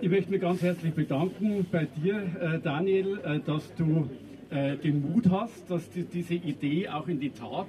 ich 0.00 0.08
möchte 0.08 0.30
mich 0.30 0.40
ganz 0.40 0.62
herzlich 0.62 0.94
bedanken 0.94 1.66
bei 1.70 1.86
dir, 2.02 2.22
äh, 2.40 2.58
Daniel, 2.60 3.18
dass 3.44 3.74
du 3.74 4.08
äh, 4.50 4.76
den 4.76 5.12
Mut 5.12 5.30
hast, 5.30 5.70
dass 5.70 5.90
du 5.90 6.02
diese 6.02 6.34
Idee 6.34 6.88
auch 6.88 7.08
in 7.08 7.20
die 7.20 7.30
Tat 7.30 7.68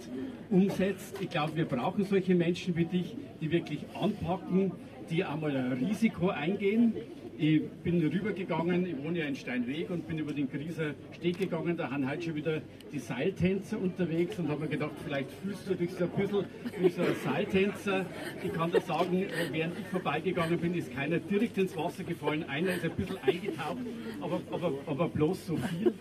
umsetzt. 0.50 1.16
Ich 1.22 1.30
glaube, 1.30 1.56
wir 1.56 1.66
brauchen 1.66 2.06
solche 2.06 2.36
Menschen 2.36 2.76
wie 2.76 2.86
dich, 2.86 3.16
die 3.40 3.52
wirklich 3.52 3.86
anpacken, 3.94 4.72
die 5.10 5.24
einmal 5.24 5.56
ein 5.56 5.74
Risiko 5.74 6.30
eingehen, 6.30 6.94
ich 7.38 7.62
bin 7.84 8.02
rübergegangen, 8.02 8.86
ich 8.86 8.98
wohne 8.98 9.20
ja 9.20 9.26
in 9.26 9.36
Steinweg 9.36 9.90
und 9.90 10.08
bin 10.08 10.20
über 10.20 10.34
den 10.34 10.50
Grieser 10.50 10.94
Steg 11.14 11.40
gegangen. 11.40 11.76
Da 11.78 11.90
haben 11.90 12.10
heute 12.10 12.24
schon 12.24 12.36
wieder 12.36 12.62
die 12.92 13.00
Seiltänzer 13.00 13.80
unterwegs 13.80 14.38
und 14.40 14.50
habe 14.50 14.62
mir 14.62 14.68
gedacht, 14.68 14.92
vielleicht 15.04 15.32
fühlst 15.32 15.68
du 15.68 15.76
dich 15.76 15.92
so 15.92 16.06
ein 16.06 16.12
bisschen 16.12 16.46
wie 16.80 16.90
so 16.90 17.02
ein 17.02 17.16
Seiltänzer. 17.24 18.06
Ich 18.44 18.54
kann 18.54 18.72
da 18.72 18.82
sagen, 18.82 19.26
während 19.52 19.80
ich 19.80 19.86
vorbeigegangen 19.88 20.60
bin, 20.60 20.74
ist 20.76 20.94
keiner 20.94 21.20
direkt 21.20 21.58
ins 21.58 21.76
Wasser 21.76 22.04
gefallen. 22.04 22.44
Einer 22.48 22.76
ist 22.76 22.84
ein 22.84 22.92
bisschen 22.92 23.18
eingetaucht, 23.24 23.78
aber, 24.22 24.42
aber, 24.52 24.74
aber 24.86 25.08
bloß 25.10 25.48
so 25.48 25.58
viel. 25.58 25.94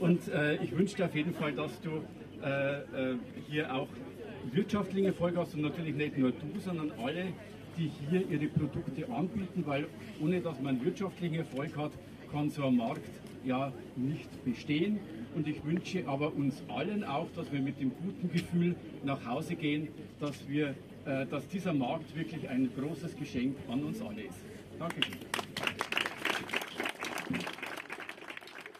Und 0.00 0.28
äh, 0.28 0.56
ich 0.62 0.76
wünsche 0.76 0.96
dir 0.96 1.06
auf 1.06 1.14
jeden 1.14 1.34
Fall, 1.34 1.52
dass 1.52 1.80
du 1.80 2.02
äh, 2.42 3.12
äh, 3.12 3.16
hier 3.48 3.74
auch 3.74 3.88
wirtschaftlichen 4.52 5.06
Erfolg 5.06 5.36
hast 5.36 5.54
und 5.54 5.62
natürlich 5.62 5.94
nicht 5.94 6.16
nur 6.16 6.30
du, 6.30 6.60
sondern 6.60 6.92
alle 7.02 7.26
die 7.76 7.90
hier 8.08 8.28
ihre 8.28 8.46
Produkte 8.48 9.08
anbieten, 9.10 9.64
weil 9.66 9.86
ohne 10.20 10.40
dass 10.40 10.60
man 10.60 10.84
wirtschaftlichen 10.84 11.36
Erfolg 11.36 11.76
hat, 11.76 11.92
kann 12.30 12.50
so 12.50 12.64
ein 12.66 12.76
Markt 12.76 13.08
ja 13.44 13.72
nicht 13.96 14.44
bestehen. 14.44 14.98
Und 15.34 15.46
ich 15.46 15.62
wünsche 15.64 16.06
aber 16.08 16.34
uns 16.34 16.62
allen 16.68 17.04
auch, 17.04 17.28
dass 17.36 17.52
wir 17.52 17.60
mit 17.60 17.78
dem 17.78 17.92
guten 18.02 18.30
Gefühl 18.30 18.74
nach 19.04 19.24
Hause 19.26 19.54
gehen, 19.54 19.88
dass, 20.18 20.48
wir, 20.48 20.74
äh, 21.04 21.26
dass 21.26 21.46
dieser 21.48 21.74
Markt 21.74 22.16
wirklich 22.16 22.48
ein 22.48 22.70
großes 22.74 23.16
Geschenk 23.16 23.56
an 23.68 23.84
uns 23.84 24.00
alle 24.00 24.22
ist. 24.22 24.38
Dankeschön. 24.78 25.18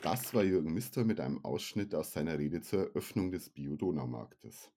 Das 0.03 0.33
war 0.33 0.45
Jürgen 0.45 0.73
Mister 0.73 1.05
mit 1.05 1.21
einem 1.21 1.45
Ausschnitt 1.45 1.95
aus 1.95 2.13
seiner 2.13 2.39
Rede 2.39 2.61
zur 2.61 2.85
Eröffnung 2.85 3.33
des 3.33 3.51
Bio-Donau-Marktes. 3.51 4.71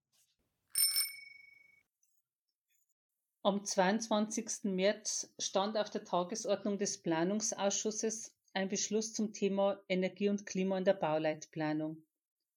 Am 3.41 3.63
22. 3.63 4.65
März 4.65 5.34
stand 5.39 5.77
auf 5.77 5.89
der 5.89 6.03
Tagesordnung 6.03 6.77
des 6.77 6.98
Planungsausschusses 6.98 8.36
ein 8.53 8.67
Beschluss 8.67 9.13
zum 9.13 9.31
Thema 9.31 9.81
Energie 9.88 10.27
und 10.27 10.46
Klima 10.46 10.77
in 10.77 10.84
der 10.84 10.96
Bauleitplanung. 10.96 12.03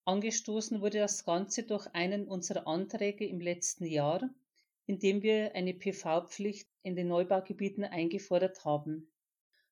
Angestoßen 0.07 0.81
wurde 0.81 0.99
das 0.99 1.25
Ganze 1.25 1.63
durch 1.63 1.87
einen 1.95 2.27
unserer 2.27 2.67
Anträge 2.67 3.25
im 3.25 3.41
letzten 3.41 3.87
Jahr, 3.87 4.29
in 4.87 4.99
dem 4.99 5.23
wir 5.23 5.55
eine 5.55 5.73
PV-Pflicht 5.73 6.69
in 6.83 6.97
den 6.97 7.07
Neubaugebieten 7.07 7.85
eingefordert 7.85 8.65
haben. 8.65 9.09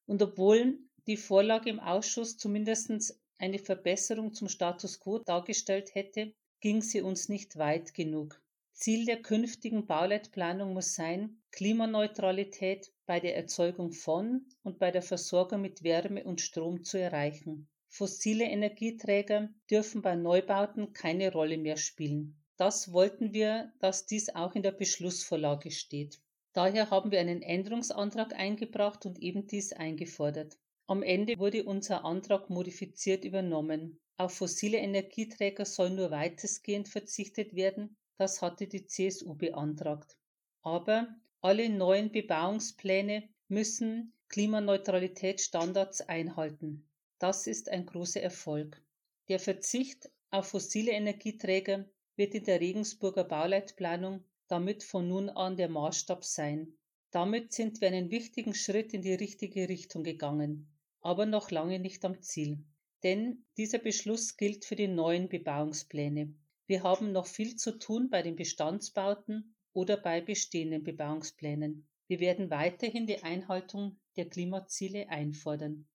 Und 0.06 0.22
obwohl 0.22 0.78
die 1.08 1.16
Vorlage 1.16 1.70
im 1.70 1.80
Ausschuss 1.80 2.38
zumindest 2.38 3.20
eine 3.36 3.58
Verbesserung 3.58 4.32
zum 4.32 4.48
Status 4.48 5.00
quo 5.00 5.18
dargestellt 5.18 5.92
hätte, 5.96 6.32
ging 6.60 6.82
sie 6.82 7.00
uns 7.00 7.28
nicht 7.28 7.56
weit 7.56 7.94
genug. 7.94 8.40
Ziel 8.82 9.04
der 9.04 9.20
künftigen 9.20 9.86
Bauleitplanung 9.86 10.72
muss 10.72 10.94
sein, 10.94 11.42
Klimaneutralität 11.50 12.90
bei 13.04 13.20
der 13.20 13.36
Erzeugung 13.36 13.92
von 13.92 14.46
und 14.62 14.78
bei 14.78 14.90
der 14.90 15.02
Versorgung 15.02 15.60
mit 15.60 15.82
Wärme 15.82 16.24
und 16.24 16.40
Strom 16.40 16.82
zu 16.82 16.98
erreichen. 16.98 17.68
Fossile 17.88 18.46
Energieträger 18.46 19.50
dürfen 19.70 20.00
bei 20.00 20.14
Neubauten 20.16 20.94
keine 20.94 21.30
Rolle 21.30 21.58
mehr 21.58 21.76
spielen. 21.76 22.42
Das 22.56 22.90
wollten 22.90 23.34
wir, 23.34 23.70
dass 23.80 24.06
dies 24.06 24.30
auch 24.30 24.54
in 24.54 24.62
der 24.62 24.72
Beschlussvorlage 24.72 25.70
steht. 25.70 26.18
Daher 26.54 26.88
haben 26.88 27.10
wir 27.10 27.20
einen 27.20 27.42
Änderungsantrag 27.42 28.32
eingebracht 28.32 29.04
und 29.04 29.18
eben 29.18 29.46
dies 29.46 29.74
eingefordert. 29.74 30.56
Am 30.86 31.02
Ende 31.02 31.38
wurde 31.38 31.64
unser 31.64 32.06
Antrag 32.06 32.48
modifiziert 32.48 33.26
übernommen. 33.26 34.00
Auf 34.16 34.32
fossile 34.32 34.78
Energieträger 34.78 35.66
soll 35.66 35.90
nur 35.90 36.10
weitestgehend 36.10 36.88
verzichtet 36.88 37.54
werden 37.54 37.98
das 38.20 38.42
hatte 38.42 38.66
die 38.66 38.84
CSU 38.84 39.34
beantragt. 39.34 40.18
Aber 40.60 41.08
alle 41.40 41.70
neuen 41.70 42.12
Bebauungspläne 42.12 43.26
müssen 43.48 44.12
Klimaneutralitätsstandards 44.28 46.02
einhalten. 46.02 46.86
Das 47.18 47.46
ist 47.46 47.70
ein 47.70 47.86
großer 47.86 48.20
Erfolg. 48.20 48.84
Der 49.28 49.38
Verzicht 49.38 50.10
auf 50.30 50.48
fossile 50.48 50.92
Energieträger 50.92 51.88
wird 52.16 52.34
in 52.34 52.44
der 52.44 52.60
Regensburger 52.60 53.24
Bauleitplanung 53.24 54.22
damit 54.48 54.82
von 54.84 55.08
nun 55.08 55.30
an 55.30 55.56
der 55.56 55.70
Maßstab 55.70 56.22
sein. 56.22 56.74
Damit 57.12 57.54
sind 57.54 57.80
wir 57.80 57.88
einen 57.88 58.10
wichtigen 58.10 58.52
Schritt 58.52 58.92
in 58.92 59.00
die 59.00 59.14
richtige 59.14 59.66
Richtung 59.66 60.04
gegangen, 60.04 60.68
aber 61.00 61.24
noch 61.24 61.50
lange 61.50 61.78
nicht 61.78 62.04
am 62.04 62.20
Ziel. 62.20 62.62
Denn 63.02 63.46
dieser 63.56 63.78
Beschluss 63.78 64.36
gilt 64.36 64.66
für 64.66 64.76
die 64.76 64.88
neuen 64.88 65.30
Bebauungspläne. 65.30 66.34
Wir 66.70 66.84
haben 66.84 67.10
noch 67.10 67.26
viel 67.26 67.56
zu 67.56 67.80
tun 67.80 68.10
bei 68.10 68.22
den 68.22 68.36
Bestandsbauten 68.36 69.56
oder 69.72 69.96
bei 69.96 70.20
bestehenden 70.20 70.84
Bebauungsplänen. 70.84 71.88
Wir 72.06 72.20
werden 72.20 72.48
weiterhin 72.48 73.08
die 73.08 73.24
Einhaltung 73.24 73.98
der 74.16 74.28
Klimaziele 74.28 75.08
einfordern. 75.08 75.88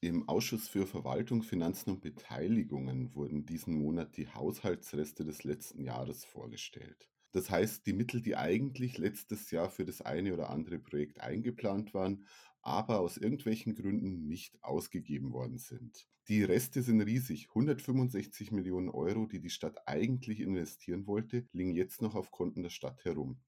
Im 0.00 0.28
Ausschuss 0.28 0.66
für 0.66 0.88
Verwaltung, 0.88 1.44
Finanzen 1.44 1.90
und 1.90 2.00
Beteiligungen 2.00 3.14
wurden 3.14 3.46
diesen 3.46 3.76
Monat 3.76 4.16
die 4.16 4.26
Haushaltsreste 4.26 5.24
des 5.24 5.44
letzten 5.44 5.84
Jahres 5.84 6.24
vorgestellt. 6.24 7.08
Das 7.30 7.48
heißt, 7.48 7.86
die 7.86 7.92
Mittel, 7.92 8.22
die 8.22 8.34
eigentlich 8.34 8.98
letztes 8.98 9.52
Jahr 9.52 9.70
für 9.70 9.84
das 9.84 10.00
eine 10.00 10.34
oder 10.34 10.50
andere 10.50 10.80
Projekt 10.80 11.20
eingeplant 11.20 11.94
waren, 11.94 12.26
aber 12.60 12.98
aus 12.98 13.18
irgendwelchen 13.18 13.76
Gründen 13.76 14.26
nicht 14.26 14.60
ausgegeben 14.64 15.32
worden 15.32 15.58
sind. 15.58 16.08
Die 16.28 16.42
Reste 16.42 16.80
sind 16.82 17.02
riesig. 17.02 17.48
165 17.48 18.50
Millionen 18.50 18.88
Euro, 18.88 19.26
die 19.26 19.40
die 19.40 19.50
Stadt 19.50 19.86
eigentlich 19.86 20.40
investieren 20.40 21.06
wollte, 21.06 21.46
liegen 21.52 21.74
jetzt 21.74 22.00
noch 22.00 22.14
auf 22.14 22.30
Konten 22.30 22.62
der 22.62 22.70
Stadt 22.70 23.04
herum. 23.04 23.42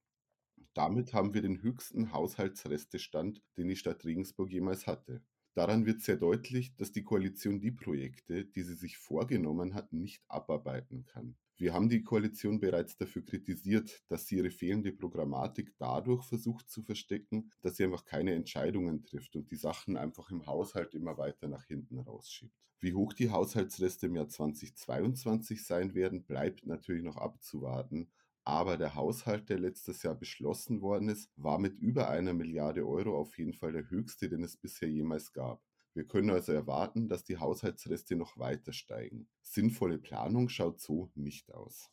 Damit 0.75 1.15
haben 1.15 1.33
wir 1.33 1.41
den 1.41 1.63
höchsten 1.63 2.13
Haushaltsrestestand, 2.13 3.43
den 3.57 3.69
die 3.69 3.77
Stadt 3.77 4.05
Regensburg 4.05 4.51
jemals 4.51 4.87
hatte. 4.87 5.23
Daran 5.55 5.87
wird 5.87 6.03
sehr 6.03 6.17
deutlich, 6.17 6.77
dass 6.77 6.93
die 6.93 7.03
Koalition 7.03 7.61
die 7.61 7.73
Projekte, 7.73 8.45
die 8.45 8.63
sie 8.63 8.75
sich 8.75 8.99
vorgenommen 8.99 9.73
hat, 9.73 9.95
nicht 9.95 10.23
abarbeiten 10.29 11.07
kann. 11.07 11.35
Wir 11.59 11.73
haben 11.73 11.89
die 11.89 12.03
Koalition 12.03 12.61
bereits 12.61 12.99
dafür 12.99 13.25
kritisiert, 13.25 14.03
dass 14.09 14.27
sie 14.27 14.37
ihre 14.37 14.51
fehlende 14.51 14.93
Programmatik 14.93 15.73
dadurch 15.79 16.23
versucht 16.25 16.69
zu 16.69 16.83
verstecken, 16.83 17.51
dass 17.63 17.77
sie 17.77 17.85
einfach 17.85 18.05
keine 18.05 18.35
Entscheidungen 18.35 19.03
trifft 19.03 19.37
und 19.37 19.51
die 19.51 19.57
Sachen 19.57 19.97
einfach 19.97 20.31
im 20.31 20.45
Haushalt 20.45 20.95
immer 20.95 21.17
weiter 21.17 21.49
nach 21.49 21.65
hinten 21.65 21.99
rausschiebt. 21.99 22.55
Wie 22.79 22.93
hoch 22.93 23.15
die 23.15 23.31
Haushaltsreste 23.31 24.07
im 24.07 24.17
Jahr 24.17 24.29
2022 24.29 25.65
sein 25.65 25.95
werden, 25.95 26.25
bleibt 26.25 26.67
natürlich 26.67 27.03
noch 27.03 27.17
abzuwarten. 27.17 28.11
Aber 28.45 28.77
der 28.77 28.95
Haushalt, 28.95 29.49
der 29.49 29.59
letztes 29.59 30.03
Jahr 30.03 30.15
beschlossen 30.15 30.83
worden 30.83 31.09
ist, 31.09 31.33
war 31.37 31.59
mit 31.59 31.79
über 31.79 32.11
einer 32.11 32.35
Milliarde 32.35 32.87
Euro 32.87 33.19
auf 33.19 33.39
jeden 33.39 33.55
Fall 33.55 33.73
der 33.73 33.89
höchste, 33.89 34.29
den 34.29 34.45
es 34.45 34.59
bisher 34.59 34.91
jemals 34.91 35.33
gab. 35.33 35.63
Wir 35.97 36.07
können 36.07 36.29
also 36.29 36.53
erwarten, 36.53 37.09
dass 37.09 37.25
die 37.25 37.39
Haushaltsreste 37.39 38.17
noch 38.17 38.37
weiter 38.37 38.75
steigen. 38.75 39.31
Sinnvolle 39.41 39.97
Planung 39.97 40.51
schaut 40.51 40.79
so 40.79 41.11
nicht 41.15 41.51
aus. 41.55 41.91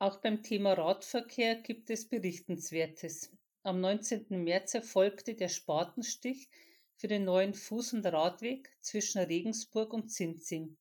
Auch 0.00 0.16
beim 0.16 0.42
Thema 0.42 0.72
Radverkehr 0.72 1.54
gibt 1.54 1.88
es 1.88 2.08
Berichtenswertes. 2.08 3.30
Am 3.62 3.80
19. 3.80 4.26
März 4.42 4.74
erfolgte 4.74 5.36
der 5.36 5.50
Spatenstich 5.50 6.48
für 6.96 7.06
den 7.06 7.24
neuen 7.24 7.54
Fuß- 7.54 7.94
und 7.94 8.06
Radweg 8.06 8.68
zwischen 8.80 9.20
Regensburg 9.20 9.92
und 9.92 10.08
Zinzing. 10.08 10.76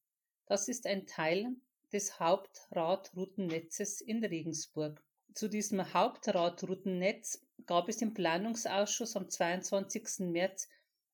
Das 0.47 0.67
ist 0.67 0.87
ein 0.87 1.05
Teil 1.05 1.55
des 1.93 2.19
Hauptradroutennetzes 2.19 4.01
in 4.01 4.25
Regensburg. 4.25 5.03
Zu 5.35 5.47
diesem 5.47 5.93
Hauptradroutennetz 5.93 7.44
gab 7.65 7.89
es 7.89 8.01
im 8.01 8.13
Planungsausschuss 8.13 9.15
am 9.15 9.29
22. 9.29 10.19
März 10.31 10.67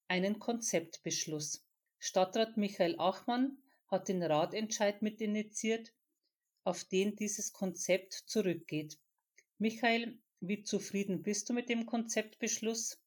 einen 0.08 0.40
Konzeptbeschluss. 0.40 1.66
Stadtrat 2.00 2.58
Michael 2.58 2.96
Achmann 3.00 3.58
hat 3.88 4.08
den 4.08 4.24
Ratentscheid 4.24 5.02
mitinitiiert, 5.02 5.94
auf 6.64 6.84
den 6.84 7.16
dieses 7.16 7.54
Konzept 7.54 8.14
zurückgeht. 8.14 8.98
Michael, 9.58 10.20
wie 10.40 10.64
zufrieden 10.64 11.22
bist 11.22 11.50
du 11.50 11.54
mit 11.54 11.70
dem 11.70 11.86
Konzeptbeschluss? 11.86 13.00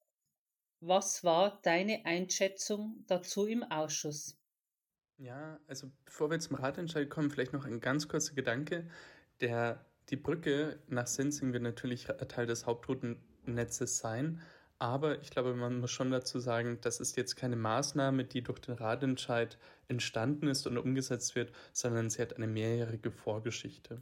Was 0.80 1.24
war 1.24 1.60
deine 1.62 2.04
Einschätzung 2.04 3.04
dazu 3.06 3.46
im 3.46 3.62
Ausschuss? 3.64 4.36
Ja, 5.16 5.58
also 5.66 5.90
bevor 6.04 6.30
wir 6.30 6.38
zum 6.40 6.56
Ratentscheid 6.56 7.08
kommen, 7.08 7.30
vielleicht 7.30 7.52
noch 7.52 7.64
ein 7.64 7.80
ganz 7.80 8.08
kurzer 8.08 8.34
Gedanke. 8.34 8.88
Der, 9.40 9.84
die 10.10 10.16
Brücke 10.16 10.82
nach 10.88 11.06
Sensing 11.06 11.52
wird 11.52 11.62
natürlich 11.62 12.04
Teil 12.04 12.46
des 12.46 12.66
Hauptroutennetzes 13.44 13.98
sein, 13.98 14.40
Aber 14.80 15.20
ich 15.22 15.30
glaube, 15.30 15.54
man 15.54 15.80
muss 15.80 15.92
schon 15.92 16.10
dazu 16.10 16.40
sagen, 16.40 16.78
das 16.82 16.98
ist 16.98 17.16
jetzt 17.16 17.36
keine 17.36 17.56
Maßnahme, 17.56 18.24
die 18.24 18.42
durch 18.42 18.58
den 18.58 18.74
Ratentscheid 18.74 19.56
entstanden 19.88 20.48
ist 20.48 20.66
und 20.66 20.76
umgesetzt 20.76 21.36
wird, 21.36 21.52
sondern 21.72 22.10
sie 22.10 22.20
hat 22.20 22.36
eine 22.36 22.48
mehrjährige 22.48 23.10
Vorgeschichte. 23.10 23.98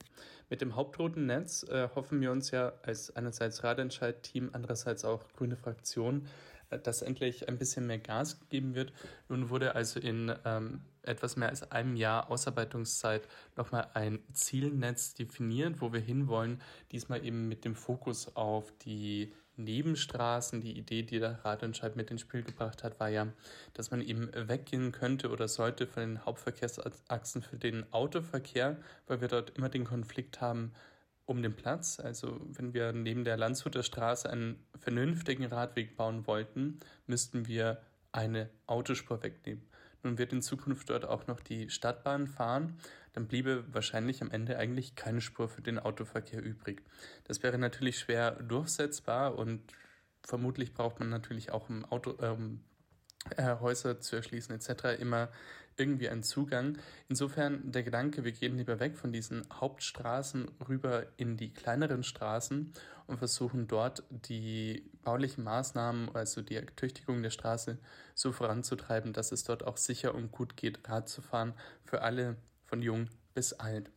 Mit 0.48 0.60
dem 0.60 0.74
Hauptroutennetz 0.74 1.64
äh, 1.64 1.88
hoffen 1.94 2.20
wir 2.20 2.32
uns 2.32 2.50
ja 2.50 2.72
als 2.82 3.14
einerseits 3.14 3.62
Ratentscheid-Team, 3.62 4.50
andererseits 4.54 5.04
auch 5.04 5.28
grüne 5.36 5.56
Fraktion, 5.56 6.26
äh, 6.70 6.78
dass 6.78 7.02
endlich 7.02 7.48
ein 7.48 7.58
bisschen 7.58 7.86
mehr 7.86 7.98
Gas 7.98 8.40
gegeben 8.40 8.74
wird. 8.74 8.92
Nun 9.28 9.50
wurde 9.50 9.74
also 9.74 10.00
in 10.00 10.34
ähm, 10.44 10.80
etwas 11.02 11.36
mehr 11.36 11.48
als 11.48 11.70
einem 11.70 11.96
Jahr 11.96 12.30
Ausarbeitungszeit 12.30 13.26
nochmal 13.56 13.88
ein 13.94 14.20
Zielnetz 14.32 15.14
definiert, 15.14 15.80
wo 15.80 15.92
wir 15.92 16.00
hinwollen. 16.00 16.60
Diesmal 16.90 17.24
eben 17.24 17.48
mit 17.48 17.64
dem 17.64 17.74
Fokus 17.74 18.36
auf 18.36 18.72
die 18.78 19.32
Nebenstraßen. 19.56 20.60
Die 20.60 20.78
Idee, 20.78 21.02
die 21.02 21.18
der 21.18 21.44
Ratentscheid 21.44 21.96
mit 21.96 22.10
ins 22.10 22.22
Spiel 22.22 22.42
gebracht 22.42 22.84
hat, 22.84 22.98
war 23.00 23.08
ja, 23.08 23.28
dass 23.74 23.90
man 23.90 24.00
eben 24.00 24.30
weggehen 24.34 24.92
könnte 24.92 25.30
oder 25.30 25.48
sollte 25.48 25.86
von 25.86 26.02
den 26.02 26.24
Hauptverkehrsachsen 26.24 27.42
für 27.42 27.56
den 27.56 27.90
Autoverkehr, 27.92 28.78
weil 29.06 29.20
wir 29.20 29.28
dort 29.28 29.50
immer 29.50 29.68
den 29.68 29.84
Konflikt 29.84 30.40
haben 30.40 30.72
um 31.26 31.42
den 31.42 31.54
Platz. 31.54 32.00
Also 32.00 32.40
wenn 32.44 32.74
wir 32.74 32.92
neben 32.92 33.24
der 33.24 33.36
Landshuter 33.36 33.82
Straße 33.82 34.28
einen 34.28 34.64
vernünftigen 34.78 35.44
Radweg 35.44 35.96
bauen 35.96 36.26
wollten, 36.26 36.80
müssten 37.06 37.46
wir 37.46 37.80
eine 38.10 38.50
Autospur 38.66 39.22
wegnehmen. 39.22 39.62
Nun 40.02 40.18
wird 40.18 40.32
in 40.32 40.42
Zukunft 40.42 40.90
dort 40.90 41.04
auch 41.04 41.26
noch 41.26 41.40
die 41.40 41.70
Stadtbahn 41.70 42.26
fahren, 42.26 42.78
dann 43.12 43.28
bliebe 43.28 43.64
wahrscheinlich 43.72 44.22
am 44.22 44.30
Ende 44.30 44.58
eigentlich 44.58 44.94
keine 44.94 45.20
Spur 45.20 45.48
für 45.48 45.62
den 45.62 45.78
Autoverkehr 45.78 46.42
übrig. 46.42 46.82
Das 47.24 47.42
wäre 47.42 47.58
natürlich 47.58 47.98
schwer 47.98 48.32
durchsetzbar 48.32 49.38
und 49.38 49.60
vermutlich 50.22 50.72
braucht 50.74 50.98
man 50.98 51.08
natürlich 51.08 51.52
auch 51.52 51.68
im 51.68 51.84
Auto, 51.84 52.16
ähm, 52.20 52.60
äh, 53.36 53.56
Häuser 53.60 54.00
zu 54.00 54.16
erschließen 54.16 54.54
etc. 54.54 55.00
immer 55.00 55.28
irgendwie 55.76 56.08
einen 56.08 56.22
Zugang. 56.22 56.78
Insofern 57.08 57.72
der 57.72 57.82
Gedanke, 57.82 58.24
wir 58.24 58.32
gehen 58.32 58.56
lieber 58.56 58.78
weg 58.78 58.96
von 58.96 59.12
diesen 59.12 59.42
Hauptstraßen 59.52 60.50
rüber 60.68 61.06
in 61.16 61.36
die 61.36 61.52
kleineren 61.52 62.02
Straßen 62.02 62.72
und 63.06 63.18
versuchen 63.18 63.68
dort 63.68 64.04
die 64.10 64.90
baulichen 65.02 65.44
Maßnahmen, 65.44 66.14
also 66.14 66.42
die 66.42 66.56
Ertüchtigung 66.56 67.22
der 67.22 67.30
Straße 67.30 67.78
so 68.14 68.32
voranzutreiben, 68.32 69.12
dass 69.12 69.32
es 69.32 69.44
dort 69.44 69.66
auch 69.66 69.76
sicher 69.76 70.14
und 70.14 70.30
gut 70.32 70.56
geht, 70.56 70.88
Rad 70.88 71.08
zu 71.08 71.22
fahren 71.22 71.54
für 71.84 72.02
alle 72.02 72.36
von 72.66 72.82
jung 72.82 73.08
bis 73.34 73.52
alt. 73.54 73.90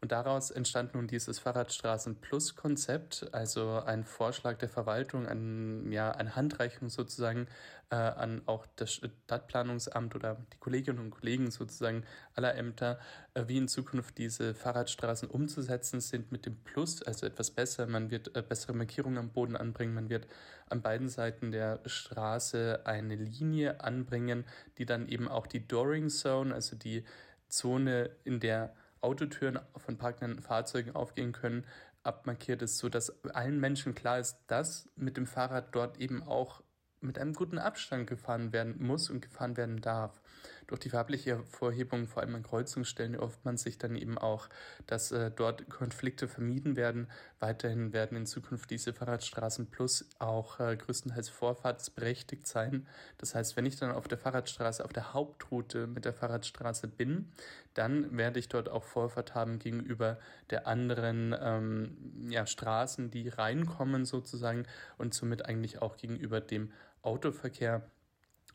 Und 0.00 0.12
daraus 0.12 0.52
entstand 0.52 0.94
nun 0.94 1.08
dieses 1.08 1.40
Fahrradstraßen 1.40 2.20
Plus 2.20 2.54
Konzept, 2.54 3.28
also 3.32 3.80
ein 3.80 4.04
Vorschlag 4.04 4.56
der 4.58 4.68
Verwaltung, 4.68 5.26
ein, 5.26 5.90
ja, 5.90 6.12
eine 6.12 6.36
Handreichung 6.36 6.88
sozusagen 6.88 7.48
äh, 7.90 7.96
an 7.96 8.42
auch 8.46 8.64
das 8.76 8.92
Stadtplanungsamt 8.92 10.14
oder 10.14 10.36
die 10.52 10.58
Kolleginnen 10.58 11.00
und 11.00 11.10
Kollegen 11.10 11.50
sozusagen 11.50 12.04
aller 12.34 12.54
Ämter, 12.54 13.00
äh, 13.34 13.44
wie 13.48 13.56
in 13.56 13.66
Zukunft 13.66 14.18
diese 14.18 14.54
Fahrradstraßen 14.54 15.28
umzusetzen 15.28 16.00
sind 16.00 16.30
mit 16.30 16.46
dem 16.46 16.56
Plus, 16.62 17.02
also 17.02 17.26
etwas 17.26 17.50
besser. 17.50 17.88
Man 17.88 18.12
wird 18.12 18.36
äh, 18.36 18.42
bessere 18.42 18.74
Markierungen 18.74 19.18
am 19.18 19.30
Boden 19.30 19.56
anbringen, 19.56 19.94
man 19.94 20.10
wird 20.10 20.28
an 20.68 20.80
beiden 20.80 21.08
Seiten 21.08 21.50
der 21.50 21.80
Straße 21.86 22.82
eine 22.84 23.16
Linie 23.16 23.80
anbringen, 23.80 24.44
die 24.76 24.86
dann 24.86 25.08
eben 25.08 25.26
auch 25.26 25.48
die 25.48 25.66
Dooring 25.66 26.08
Zone, 26.08 26.54
also 26.54 26.76
die 26.76 27.04
Zone, 27.48 28.10
in 28.22 28.38
der 28.38 28.74
Autotüren 29.00 29.60
von 29.76 29.98
parkenden 29.98 30.42
Fahrzeugen 30.42 30.94
aufgehen 30.94 31.32
können, 31.32 31.64
abmarkiert 32.02 32.62
ist, 32.62 32.78
sodass 32.78 33.24
allen 33.34 33.60
Menschen 33.60 33.94
klar 33.94 34.18
ist, 34.18 34.38
dass 34.46 34.88
mit 34.96 35.16
dem 35.16 35.26
Fahrrad 35.26 35.74
dort 35.74 35.98
eben 35.98 36.22
auch 36.22 36.62
mit 37.00 37.18
einem 37.18 37.32
guten 37.32 37.58
Abstand 37.58 38.06
gefahren 38.06 38.52
werden 38.52 38.84
muss 38.84 39.10
und 39.10 39.20
gefahren 39.20 39.56
werden 39.56 39.80
darf. 39.80 40.20
Durch 40.66 40.80
die 40.80 40.90
farbliche 40.90 41.30
Hervorhebung, 41.30 42.06
vor 42.06 42.22
allem 42.22 42.34
an 42.34 42.42
Kreuzungsstellen, 42.42 43.14
erhofft 43.14 43.44
man 43.44 43.56
sich 43.56 43.78
dann 43.78 43.96
eben 43.96 44.18
auch, 44.18 44.48
dass 44.86 45.12
äh, 45.12 45.30
dort 45.30 45.68
Konflikte 45.70 46.28
vermieden 46.28 46.76
werden. 46.76 47.08
Weiterhin 47.40 47.92
werden 47.92 48.18
in 48.18 48.26
Zukunft 48.26 48.70
diese 48.70 48.92
Fahrradstraßen 48.92 49.70
plus 49.70 50.08
auch 50.18 50.60
äh, 50.60 50.76
größtenteils 50.76 51.30
vorfahrtsberechtigt 51.30 52.46
sein. 52.46 52.86
Das 53.16 53.34
heißt, 53.34 53.56
wenn 53.56 53.64
ich 53.64 53.76
dann 53.76 53.92
auf 53.92 54.08
der 54.08 54.18
Fahrradstraße, 54.18 54.84
auf 54.84 54.92
der 54.92 55.14
Hauptroute 55.14 55.86
mit 55.86 56.04
der 56.04 56.12
Fahrradstraße 56.12 56.88
bin, 56.88 57.32
dann 57.74 58.16
werde 58.16 58.38
ich 58.38 58.48
dort 58.48 58.68
auch 58.68 58.84
Vorfahrt 58.84 59.34
haben 59.34 59.58
gegenüber 59.58 60.18
der 60.50 60.66
anderen 60.66 61.34
ähm, 61.40 62.28
ja, 62.28 62.46
Straßen, 62.46 63.10
die 63.10 63.28
reinkommen 63.28 64.04
sozusagen 64.04 64.66
und 64.98 65.14
somit 65.14 65.46
eigentlich 65.46 65.80
auch 65.80 65.96
gegenüber 65.96 66.40
dem 66.40 66.72
Autoverkehr. 67.02 67.88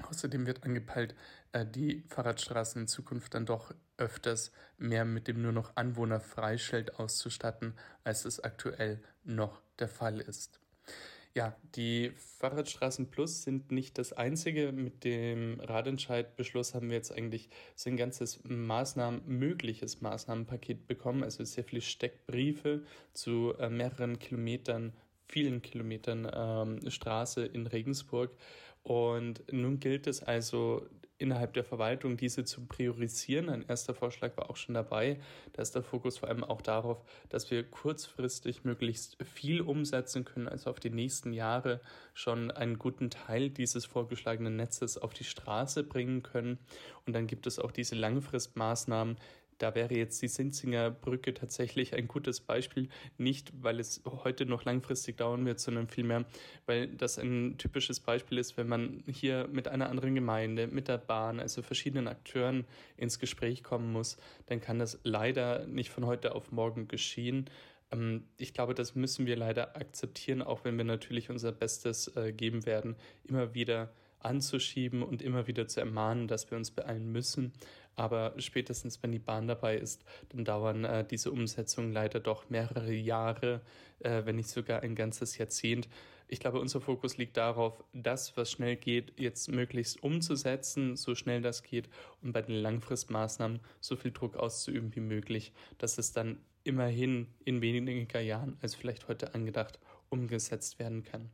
Außerdem 0.02 0.48
wird 0.48 0.64
angepeilt, 0.64 1.16
äh, 1.52 1.66
die 1.66 2.04
Fahrradstraßen 2.10 2.82
in 2.82 2.88
Zukunft 2.88 3.36
dann 3.36 3.46
doch 3.46 3.74
öfters 3.98 4.52
mehr 4.78 5.06
mit 5.06 5.28
dem 5.28 5.42
nur 5.42 5.52
noch 5.52 5.76
Anwohnerfreischild 5.76 7.00
auszustatten, 7.00 7.74
als 8.04 8.26
es 8.26 8.40
aktuell 8.40 9.02
noch 9.24 9.62
der 9.80 9.88
Fall 9.88 10.20
ist. 10.20 10.60
Ja, 11.36 11.56
die 11.76 12.12
Fahrradstraßen 12.40 13.10
Plus 13.10 13.42
sind 13.42 13.72
nicht 13.72 13.98
das 13.98 14.14
einzige. 14.14 14.72
Mit 14.72 15.04
dem 15.04 15.60
Radentscheidbeschluss 15.60 16.76
haben 16.76 16.90
wir 16.90 16.98
jetzt 16.98 17.12
eigentlich 17.12 17.50
so 17.76 17.90
ein 17.90 17.98
ganzes 17.98 18.40
Maßnahmen, 18.44 19.24
mögliches 19.26 20.02
Maßnahmenpaket 20.02 20.86
bekommen, 20.86 21.24
also 21.24 21.44
sehr 21.44 21.64
viele 21.64 21.82
Steckbriefe 21.82 22.84
zu 23.14 23.56
äh, 23.58 23.70
mehreren 23.70 24.20
Kilometern 24.20 24.94
vielen 25.34 25.64
Kilometern 25.64 26.30
ähm, 26.32 26.90
Straße 26.90 27.44
in 27.44 27.66
Regensburg. 27.66 28.32
Und 28.84 29.44
nun 29.52 29.80
gilt 29.80 30.08
es 30.08 30.22
also 30.22 30.86
innerhalb 31.18 31.54
der 31.54 31.64
Verwaltung, 31.64 32.18
diese 32.18 32.44
zu 32.44 32.66
priorisieren. 32.66 33.50
Ein 33.50 33.64
erster 33.68 33.94
Vorschlag 33.94 34.36
war 34.36 34.50
auch 34.50 34.58
schon 34.58 34.76
dabei. 34.76 35.20
Da 35.54 35.62
ist 35.62 35.74
der 35.74 35.84
Fokus 35.84 36.18
vor 36.18 36.28
allem 36.28 36.44
auch 36.44 36.62
darauf, 36.62 37.02
dass 37.30 37.50
wir 37.50 37.64
kurzfristig 37.64 38.66
möglichst 38.66 39.18
viel 39.24 39.62
umsetzen 39.62 40.26
können, 40.26 40.50
also 40.50 40.70
auf 40.70 40.80
die 40.80 40.90
nächsten 40.90 41.32
Jahre 41.32 41.80
schon 42.14 42.52
einen 42.52 42.78
guten 42.78 43.10
Teil 43.10 43.50
dieses 43.50 43.86
vorgeschlagenen 43.86 44.58
Netzes 44.58 44.98
auf 44.98 45.14
die 45.14 45.24
Straße 45.24 45.84
bringen 45.84 46.24
können. 46.24 46.60
Und 47.06 47.14
dann 47.14 47.26
gibt 47.26 47.48
es 47.48 47.58
auch 47.58 47.72
diese 47.72 47.96
Langfristmaßnahmen, 47.96 49.18
da 49.64 49.74
wäre 49.76 49.96
jetzt 49.96 50.22
die 50.22 50.28
Sinzinger 50.28 50.92
Brücke 50.92 51.34
tatsächlich 51.34 51.94
ein 51.94 52.10
gutes 52.10 52.42
Beispiel, 52.42 52.90
nicht 53.18 53.54
weil 53.64 53.80
es 53.80 54.02
heute 54.06 54.46
noch 54.46 54.66
langfristig 54.66 55.16
dauern 55.16 55.46
wird, 55.46 55.62
sondern 55.62 55.88
vielmehr, 55.88 56.26
weil 56.66 56.90
das 56.90 57.18
ein 57.18 57.58
typisches 57.58 58.02
Beispiel 58.02 58.40
ist, 58.40 58.58
wenn 58.58 58.68
man 58.68 59.04
hier 59.08 59.48
mit 59.54 59.70
einer 59.70 59.90
anderen 59.90 60.16
Gemeinde, 60.16 60.68
mit 60.68 60.90
der 60.90 60.98
Bahn, 60.98 61.40
also 61.40 61.62
verschiedenen 61.62 62.10
Akteuren 62.10 62.66
ins 62.98 63.20
Gespräch 63.20 63.64
kommen 63.64 63.94
muss, 63.94 64.18
dann 64.48 64.60
kann 64.60 64.80
das 64.80 65.00
leider 65.04 65.66
nicht 65.66 65.92
von 65.92 66.06
heute 66.06 66.36
auf 66.36 66.52
morgen 66.52 66.90
geschehen. 66.90 67.50
Ähm, 67.94 68.26
ich 68.36 68.54
glaube, 68.54 68.74
das 68.74 68.96
müssen 68.96 69.26
wir 69.26 69.38
leider 69.38 69.78
akzeptieren, 69.78 70.42
auch 70.42 70.66
wenn 70.66 70.78
wir 70.78 70.84
natürlich 70.84 71.30
unser 71.30 71.54
Bestes 71.54 72.10
äh, 72.18 72.34
geben 72.34 72.66
werden, 72.66 72.98
immer 73.24 73.54
wieder 73.54 73.94
anzuschieben 74.24 75.04
und 75.04 75.22
immer 75.22 75.48
wieder 75.48 75.68
zu 75.68 75.80
ermahnen, 75.80 76.28
dass 76.28 76.50
wir 76.52 76.58
uns 76.58 76.72
beeilen 76.72 77.12
müssen. 77.12 77.54
Aber 77.96 78.34
spätestens, 78.38 79.02
wenn 79.04 79.12
die 79.12 79.20
Bahn 79.20 79.48
dabei 79.48 79.78
ist, 79.78 80.04
dann 80.30 80.46
dauern 80.46 80.84
äh, 80.84 81.06
diese 81.06 81.32
Umsetzungen 81.32 81.92
leider 81.92 82.20
doch 82.20 82.50
mehrere 82.50 82.94
Jahre, 82.94 83.62
äh, 84.00 84.26
wenn 84.26 84.38
nicht 84.38 84.50
sogar 84.50 84.82
ein 84.82 84.96
ganzes 84.96 85.38
Jahrzehnt. 85.38 85.88
Ich 86.28 86.40
glaube, 86.40 86.60
unser 86.60 86.82
Fokus 86.82 87.18
liegt 87.18 87.38
darauf, 87.38 87.84
das, 87.94 88.36
was 88.36 88.52
schnell 88.52 88.76
geht, 88.76 89.20
jetzt 89.20 89.52
möglichst 89.52 90.02
umzusetzen, 90.02 90.96
so 90.96 91.14
schnell 91.14 91.42
das 91.42 91.62
geht 91.62 91.90
und 92.24 92.32
bei 92.32 92.42
den 92.42 92.56
Langfristmaßnahmen 92.56 93.60
so 93.80 93.96
viel 93.96 94.12
Druck 94.12 94.36
auszuüben 94.36 94.96
wie 94.96 95.02
möglich, 95.02 95.54
dass 95.78 96.00
es 96.00 96.12
dann 96.12 96.40
immerhin 96.64 97.28
in 97.46 97.62
weniger 97.62 98.22
Jahren 98.22 98.58
als 98.62 98.74
vielleicht 98.74 99.08
heute 99.08 99.36
angedacht 99.36 99.80
umgesetzt 100.10 100.80
werden 100.80 101.04
kann. 101.04 101.30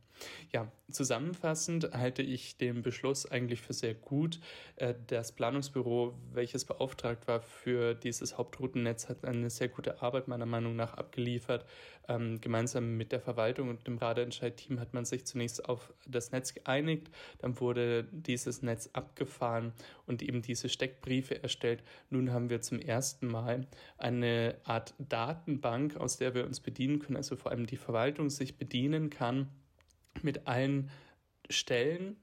Ja, 0.52 0.70
zusammenfassend 0.90 1.92
halte 1.92 2.22
ich 2.22 2.56
den 2.56 2.82
Beschluss 2.82 3.30
eigentlich 3.30 3.60
für 3.60 3.72
sehr 3.72 3.94
gut. 3.94 4.40
Äh, 4.76 4.94
das 5.06 5.32
Planungsbüro, 5.32 6.14
welches 6.32 6.64
beauftragt 6.64 7.28
war 7.28 7.40
für 7.40 7.94
dieses 7.94 8.36
Hauptroutennetz, 8.36 9.08
hat 9.08 9.24
eine 9.24 9.50
sehr 9.50 9.68
gute 9.68 10.02
Arbeit 10.02 10.28
meiner 10.28 10.46
Meinung 10.46 10.76
nach 10.76 10.94
abgeliefert. 10.94 11.64
Ähm, 12.08 12.40
gemeinsam 12.40 12.96
mit 12.96 13.12
der 13.12 13.20
Verwaltung 13.20 13.68
und 13.68 13.86
dem 13.86 13.98
Radeentscheid-Team 13.98 14.80
hat 14.80 14.94
man 14.94 15.04
sich 15.04 15.24
zunächst 15.26 15.68
auf 15.68 15.92
das 16.06 16.32
Netz 16.32 16.54
geeinigt, 16.54 17.08
dann 17.38 17.60
wurde 17.60 18.04
dieses 18.10 18.62
Netz 18.62 18.90
abgefahren 18.92 19.72
und 20.06 20.22
eben 20.22 20.42
diese 20.42 20.68
Steckbriefe 20.68 21.42
erstellt. 21.42 21.84
Nun 22.08 22.32
haben 22.32 22.50
wir 22.50 22.60
zum 22.62 22.80
ersten 22.80 23.28
Mal 23.28 23.66
eine 23.96 24.56
Art 24.64 24.94
Datenbank, 24.98 25.96
aus 25.96 26.16
der 26.16 26.34
wir 26.34 26.46
uns 26.46 26.60
bedienen 26.60 26.98
können, 26.98 27.16
also 27.16 27.36
vor 27.36 27.52
allem 27.52 27.66
die 27.66 27.76
Verwaltung 27.76 28.30
sich 28.30 28.56
bedienen 28.56 29.10
kann 29.10 29.48
mit 30.22 30.46
allen 30.46 30.90
Stellen 31.48 32.16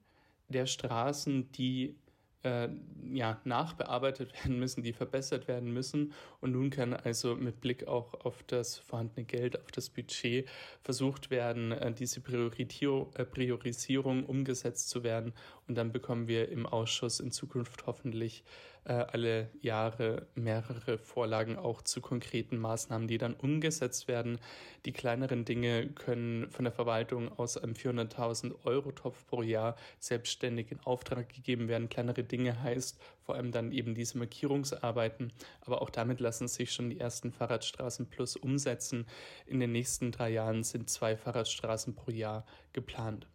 der 0.50 0.66
Straßen, 0.66 1.52
die 1.52 1.96
äh, 2.44 2.70
ja, 3.12 3.40
nachbearbeitet 3.46 4.34
werden 4.34 4.60
müssen, 4.60 4.84
die 4.84 4.94
verbessert 4.94 5.48
werden 5.48 5.74
müssen. 5.74 6.14
Und 6.40 6.52
nun 6.52 6.70
kann 6.70 6.94
also 6.94 7.36
mit 7.36 7.62
Blick 7.62 7.88
auch 7.88 8.14
auf 8.26 8.44
das 8.44 8.78
vorhandene 8.78 9.26
Geld, 9.26 9.60
auf 9.60 9.72
das 9.72 9.90
Budget 9.90 10.48
versucht 10.82 11.30
werden, 11.30 11.72
äh, 11.72 11.94
diese 11.94 12.20
äh, 12.20 13.26
Priorisierung 13.26 14.26
umgesetzt 14.26 14.90
zu 14.90 15.04
werden. 15.04 15.34
Und 15.68 15.76
dann 15.76 15.92
bekommen 15.92 16.28
wir 16.28 16.50
im 16.50 16.66
Ausschuss 16.66 17.20
in 17.20 17.32
Zukunft 17.32 17.86
hoffentlich 17.88 18.44
äh, 18.88 18.94
alle 18.94 19.50
Jahre 19.60 20.28
mehrere 20.34 20.98
Vorlagen 20.98 21.58
auch 21.58 21.82
zu 21.82 22.00
konkreten 22.00 22.58
Maßnahmen, 22.58 23.08
die 23.08 23.18
dann 23.18 23.34
umgesetzt 23.34 24.08
werden. 24.08 24.40
Die 24.86 24.94
kleineren 24.94 25.44
Dinge 25.44 25.90
können 25.90 26.50
von 26.50 26.64
der 26.64 26.72
Verwaltung 26.72 27.38
aus 27.38 27.58
einem 27.58 27.74
400.000 27.74 28.54
Euro 28.64 28.94
Topf 28.94 29.28
pro 29.28 29.42
Jahr 29.42 29.76
selbstständig 30.00 30.72
in 30.72 30.80
Auftrag 30.80 31.28
gegeben 31.28 31.68
werden. 31.68 31.90
Kleinere 31.90 32.24
Dinge 32.24 32.64
heißt 32.64 32.98
vor 33.22 33.36
allem 33.36 33.52
dann 33.52 33.74
eben 33.74 33.94
diese 33.94 34.18
Markierungsarbeiten, 34.18 35.34
aber 35.60 35.82
auch 35.82 35.90
damit 35.90 36.22
lassen 36.22 36.48
sich 36.48 36.72
schon 36.72 36.90
die 36.90 37.00
ersten 37.00 37.34
Fahrradstraßen 37.34 38.10
plus 38.10 38.38
umsetzen. 38.38 39.06
In 39.46 39.60
den 39.60 39.74
nächsten 39.74 40.14
drei 40.14 40.30
Jahren 40.30 40.64
sind 40.64 40.90
zwei 40.90 41.18
Fahrradstraßen 41.18 41.94
pro 41.94 42.12
Jahr 42.12 42.46
geplant. 42.72 43.28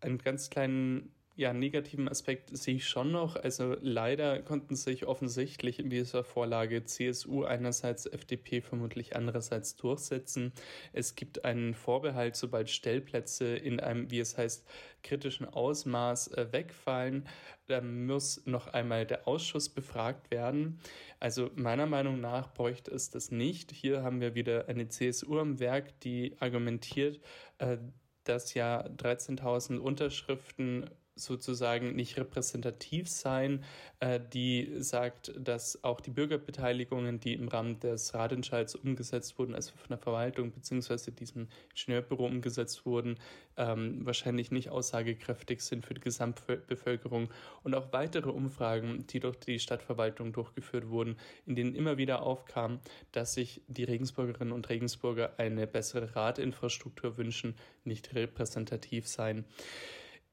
Einen 0.00 0.16
ganz 0.16 0.48
kleinen 0.48 1.12
ja, 1.38 1.52
negativen 1.52 2.08
Aspekt 2.08 2.50
sehe 2.56 2.74
ich 2.74 2.88
schon 2.88 3.12
noch. 3.12 3.36
Also 3.36 3.76
leider 3.80 4.42
konnten 4.42 4.74
sich 4.74 5.06
offensichtlich 5.06 5.78
in 5.78 5.88
dieser 5.88 6.24
Vorlage 6.24 6.84
CSU 6.84 7.44
einerseits, 7.44 8.06
FDP 8.06 8.60
vermutlich 8.60 9.14
andererseits 9.14 9.76
durchsetzen. 9.76 10.52
Es 10.92 11.14
gibt 11.14 11.44
einen 11.44 11.74
Vorbehalt, 11.74 12.34
sobald 12.34 12.70
Stellplätze 12.70 13.54
in 13.54 13.78
einem, 13.78 14.10
wie 14.10 14.18
es 14.18 14.36
heißt, 14.36 14.66
kritischen 15.04 15.46
Ausmaß 15.46 16.32
äh, 16.32 16.48
wegfallen, 16.50 17.28
dann 17.66 18.04
muss 18.04 18.44
noch 18.44 18.66
einmal 18.66 19.06
der 19.06 19.28
Ausschuss 19.28 19.68
befragt 19.68 20.32
werden. 20.32 20.80
Also 21.20 21.52
meiner 21.54 21.86
Meinung 21.86 22.20
nach 22.20 22.52
bräuchte 22.52 22.90
es 22.90 23.10
das 23.10 23.30
nicht. 23.30 23.70
Hier 23.70 24.02
haben 24.02 24.20
wir 24.20 24.34
wieder 24.34 24.66
eine 24.66 24.88
CSU 24.88 25.38
am 25.38 25.60
Werk, 25.60 26.00
die 26.00 26.34
argumentiert, 26.40 27.20
äh, 27.58 27.78
dass 28.24 28.54
ja 28.54 28.84
13.000 28.88 29.78
Unterschriften 29.78 30.90
sozusagen 31.18 31.94
nicht 31.94 32.16
repräsentativ 32.16 33.08
sein, 33.08 33.64
äh, 34.00 34.20
die 34.32 34.76
sagt, 34.78 35.32
dass 35.38 35.82
auch 35.84 36.00
die 36.00 36.10
Bürgerbeteiligungen, 36.10 37.20
die 37.20 37.34
im 37.34 37.48
Rahmen 37.48 37.80
des 37.80 38.14
Ratentscheids 38.14 38.74
umgesetzt 38.74 39.38
wurden, 39.38 39.54
also 39.54 39.72
von 39.72 39.88
der 39.88 39.98
Verwaltung 39.98 40.52
bzw. 40.52 41.10
diesem 41.10 41.48
Ingenieurbüro 41.70 42.26
umgesetzt 42.26 42.86
wurden, 42.86 43.18
ähm, 43.56 44.06
wahrscheinlich 44.06 44.50
nicht 44.50 44.70
aussagekräftig 44.70 45.60
sind 45.60 45.84
für 45.84 45.94
die 45.94 46.00
Gesamtbevölkerung. 46.00 47.28
Und 47.64 47.74
auch 47.74 47.92
weitere 47.92 48.30
Umfragen, 48.30 49.06
die 49.08 49.20
durch 49.20 49.36
die 49.36 49.58
Stadtverwaltung 49.58 50.32
durchgeführt 50.32 50.88
wurden, 50.88 51.16
in 51.46 51.56
denen 51.56 51.74
immer 51.74 51.98
wieder 51.98 52.22
aufkam, 52.22 52.80
dass 53.12 53.34
sich 53.34 53.62
die 53.66 53.84
Regensburgerinnen 53.84 54.52
und 54.52 54.68
Regensburger 54.68 55.32
eine 55.38 55.66
bessere 55.66 56.14
Radinfrastruktur 56.14 57.18
wünschen, 57.18 57.56
nicht 57.84 58.14
repräsentativ 58.14 59.08
sein 59.08 59.44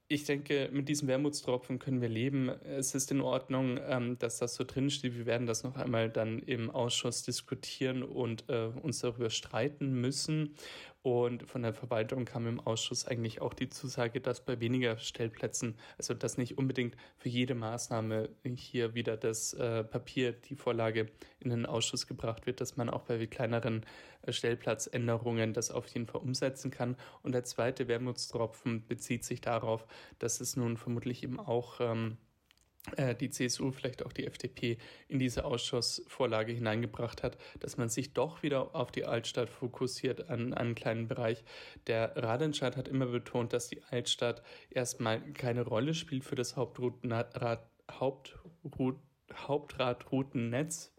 ich 0.07 0.23
denke, 0.25 0.69
mit 0.71 0.87
diesem 0.87 1.07
Wermutstropfen 1.07 1.79
können 1.79 1.99
wir 1.99 2.09
leben. 2.09 2.49
Es 2.49 2.93
ist 2.93 3.11
in 3.11 3.21
Ordnung, 3.21 3.79
ähm, 3.87 4.19
dass 4.19 4.37
das 4.37 4.53
so 4.53 4.63
drinsteht. 4.63 5.17
Wir 5.17 5.25
werden 5.25 5.47
das 5.47 5.63
noch 5.63 5.75
einmal 5.77 6.09
dann 6.09 6.39
im 6.39 6.69
Ausschuss 6.69 7.23
diskutieren 7.23 8.03
und 8.03 8.47
äh, 8.47 8.69
uns 8.81 8.99
darüber 8.99 9.31
streiten 9.31 9.99
müssen. 9.99 10.55
Und 11.05 11.47
von 11.47 11.61
der 11.61 11.75
Verwaltung 11.75 12.25
kam 12.25 12.47
im 12.47 12.59
Ausschuss 12.59 13.05
eigentlich 13.05 13.39
auch 13.39 13.53
die 13.53 13.69
Zusage, 13.69 14.21
dass 14.21 14.43
bei 14.43 14.59
weniger 14.59 14.97
Stellplätzen, 14.97 15.75
also 15.99 16.15
dass 16.15 16.39
nicht 16.39 16.57
unbedingt 16.57 16.95
für 17.15 17.29
jede 17.29 17.53
Maßnahme 17.53 18.29
hier 18.43 18.95
wieder 18.95 19.15
das 19.15 19.53
äh, 19.53 19.83
Papier, 19.83 20.31
die 20.31 20.55
Vorlage 20.55 21.05
in 21.39 21.51
den 21.51 21.67
Ausschuss 21.67 22.07
gebracht 22.07 22.47
wird, 22.47 22.59
dass 22.59 22.75
man 22.75 22.89
auch 22.89 23.03
bei 23.03 23.23
kleineren 23.27 23.85
äh, 24.23 24.31
Stellplatzänderungen 24.31 25.53
das 25.53 25.69
auf 25.69 25.85
jeden 25.89 26.07
Fall 26.07 26.21
umsetzen 26.21 26.71
kann. 26.71 26.97
Und 27.21 27.33
der 27.33 27.43
zweite 27.43 27.87
Wermutstropfen 27.87 28.87
bezieht 28.87 29.25
sich 29.25 29.41
darauf, 29.41 29.85
dass 30.17 30.41
es 30.41 30.55
nun 30.55 30.75
vermutlich 30.75 31.21
eben 31.21 31.39
auch 31.39 31.81
ähm, 31.81 32.13
äh, 32.13 32.24
die 33.19 33.29
CSU, 33.31 33.71
vielleicht 33.71 34.05
auch 34.05 34.13
die 34.13 34.27
FDP 34.27 34.77
in 35.07 35.17
diese 35.17 35.45
Ausschussvorlage 35.45 36.53
hineingebracht 36.53 37.23
hat, 37.23 37.37
dass 37.59 37.77
man 37.77 37.89
sich 37.89 38.13
doch 38.13 38.43
wieder 38.43 38.75
auf 38.75 38.91
die 38.91 39.05
Altstadt 39.05 39.49
fokussiert 39.49 40.29
an, 40.29 40.53
einen 40.53 40.75
kleinen 40.75 41.07
Bereich. 41.07 41.43
Der 41.87 42.15
Radentscheid 42.15 42.77
hat 42.77 42.87
immer 42.87 43.07
betont, 43.07 43.53
dass 43.53 43.69
die 43.69 43.81
Altstadt 43.89 44.43
erstmal 44.69 45.19
keine 45.33 45.63
Rolle 45.63 45.95
spielt 45.95 46.23
für 46.23 46.35
das 46.35 46.55
Hauptroutenrad, 46.55 47.67
Hauptradroutennetz, 49.33 50.93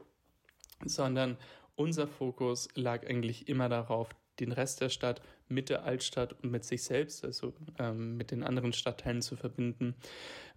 sondern 0.84 1.38
unser 1.76 2.08
Fokus 2.08 2.68
lag 2.74 3.06
eigentlich 3.06 3.48
immer 3.48 3.68
darauf, 3.68 4.08
den 4.40 4.52
Rest 4.52 4.80
der 4.80 4.88
Stadt 4.88 5.22
mit 5.48 5.68
der 5.68 5.84
Altstadt 5.84 6.34
und 6.42 6.50
mit 6.50 6.64
sich 6.64 6.82
selbst, 6.82 7.24
also 7.24 7.52
ähm, 7.78 8.16
mit 8.16 8.30
den 8.30 8.42
anderen 8.42 8.72
Stadtteilen 8.72 9.22
zu 9.22 9.36
verbinden. 9.36 9.94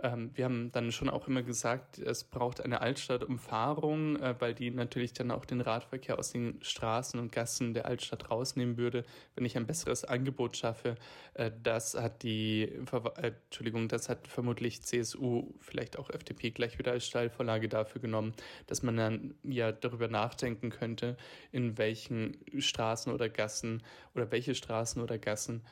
Ähm, 0.01 0.31
wir 0.33 0.45
haben 0.45 0.71
dann 0.71 0.91
schon 0.91 1.09
auch 1.09 1.27
immer 1.27 1.43
gesagt, 1.43 1.99
es 1.99 2.23
braucht 2.23 2.61
eine 2.61 2.81
Altstadtumfahrung, 2.81 4.15
äh, 4.17 4.35
weil 4.39 4.53
die 4.53 4.71
natürlich 4.71 5.13
dann 5.13 5.31
auch 5.31 5.45
den 5.45 5.61
Radverkehr 5.61 6.17
aus 6.17 6.31
den 6.31 6.59
Straßen 6.61 7.19
und 7.19 7.31
Gassen 7.31 7.73
der 7.73 7.85
Altstadt 7.85 8.31
rausnehmen 8.31 8.77
würde, 8.77 9.03
wenn 9.35 9.45
ich 9.45 9.57
ein 9.57 9.67
besseres 9.67 10.05
Angebot 10.05 10.57
schaffe. 10.57 10.95
Äh, 11.33 11.51
das 11.61 11.95
hat 11.95 12.23
die, 12.23 12.63
äh, 12.63 13.31
Entschuldigung, 13.45 13.89
das 13.89 14.09
hat 14.09 14.27
vermutlich 14.27 14.81
CSU, 14.81 15.53
vielleicht 15.59 15.99
auch 15.99 16.09
FDP 16.09 16.51
gleich 16.51 16.79
wieder 16.79 16.93
als 16.93 17.05
Steilvorlage 17.05 17.67
dafür 17.67 18.01
genommen, 18.01 18.33
dass 18.67 18.81
man 18.81 18.97
dann 18.97 19.35
ja 19.43 19.71
darüber 19.71 20.07
nachdenken 20.07 20.69
könnte, 20.69 21.17
in 21.51 21.77
welchen 21.77 22.37
Straßen 22.57 23.13
oder 23.13 23.29
Gassen 23.29 23.83
oder 24.15 24.31
welche 24.31 24.55
Straßen 24.55 24.78
Straßen 24.79 25.01
oder 25.01 25.17
Gassen 25.17 25.63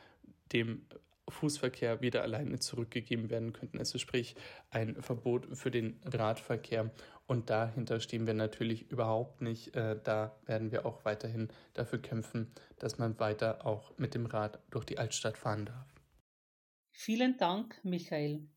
dem 0.52 0.86
Fußverkehr 1.30 2.02
wieder 2.02 2.24
alleine 2.24 2.60
zurückgegeben 2.60 3.30
werden 3.30 3.54
könnten. 3.54 3.80
Also 3.80 3.98
sprich 3.98 4.36
ein 4.70 5.02
Verbot 5.02 5.48
für 5.58 5.72
den 5.72 6.00
Radverkehr. 6.06 6.92
Und 7.26 7.50
dahinter 7.50 8.00
stehen 8.00 8.28
wir 8.28 8.34
natürlich 8.34 8.90
überhaupt 8.90 9.42
nicht. 9.42 9.76
Äh, 9.76 10.00
da 10.02 10.38
werden 10.46 10.72
wir 10.72 10.86
auch 10.86 11.04
weiterhin 11.04 11.50
dafür 11.74 12.00
kämpfen, 12.00 12.52
dass 12.80 12.98
man 12.98 13.20
weiter 13.20 13.66
auch 13.66 13.98
mit 13.98 14.14
dem 14.14 14.26
Rad 14.26 14.60
durch 14.70 14.86
die 14.86 14.98
Altstadt 14.98 15.38
fahren 15.38 15.66
darf. 15.66 15.94
Vielen 16.92 17.38
Dank, 17.38 17.80
Michael. 17.84 18.48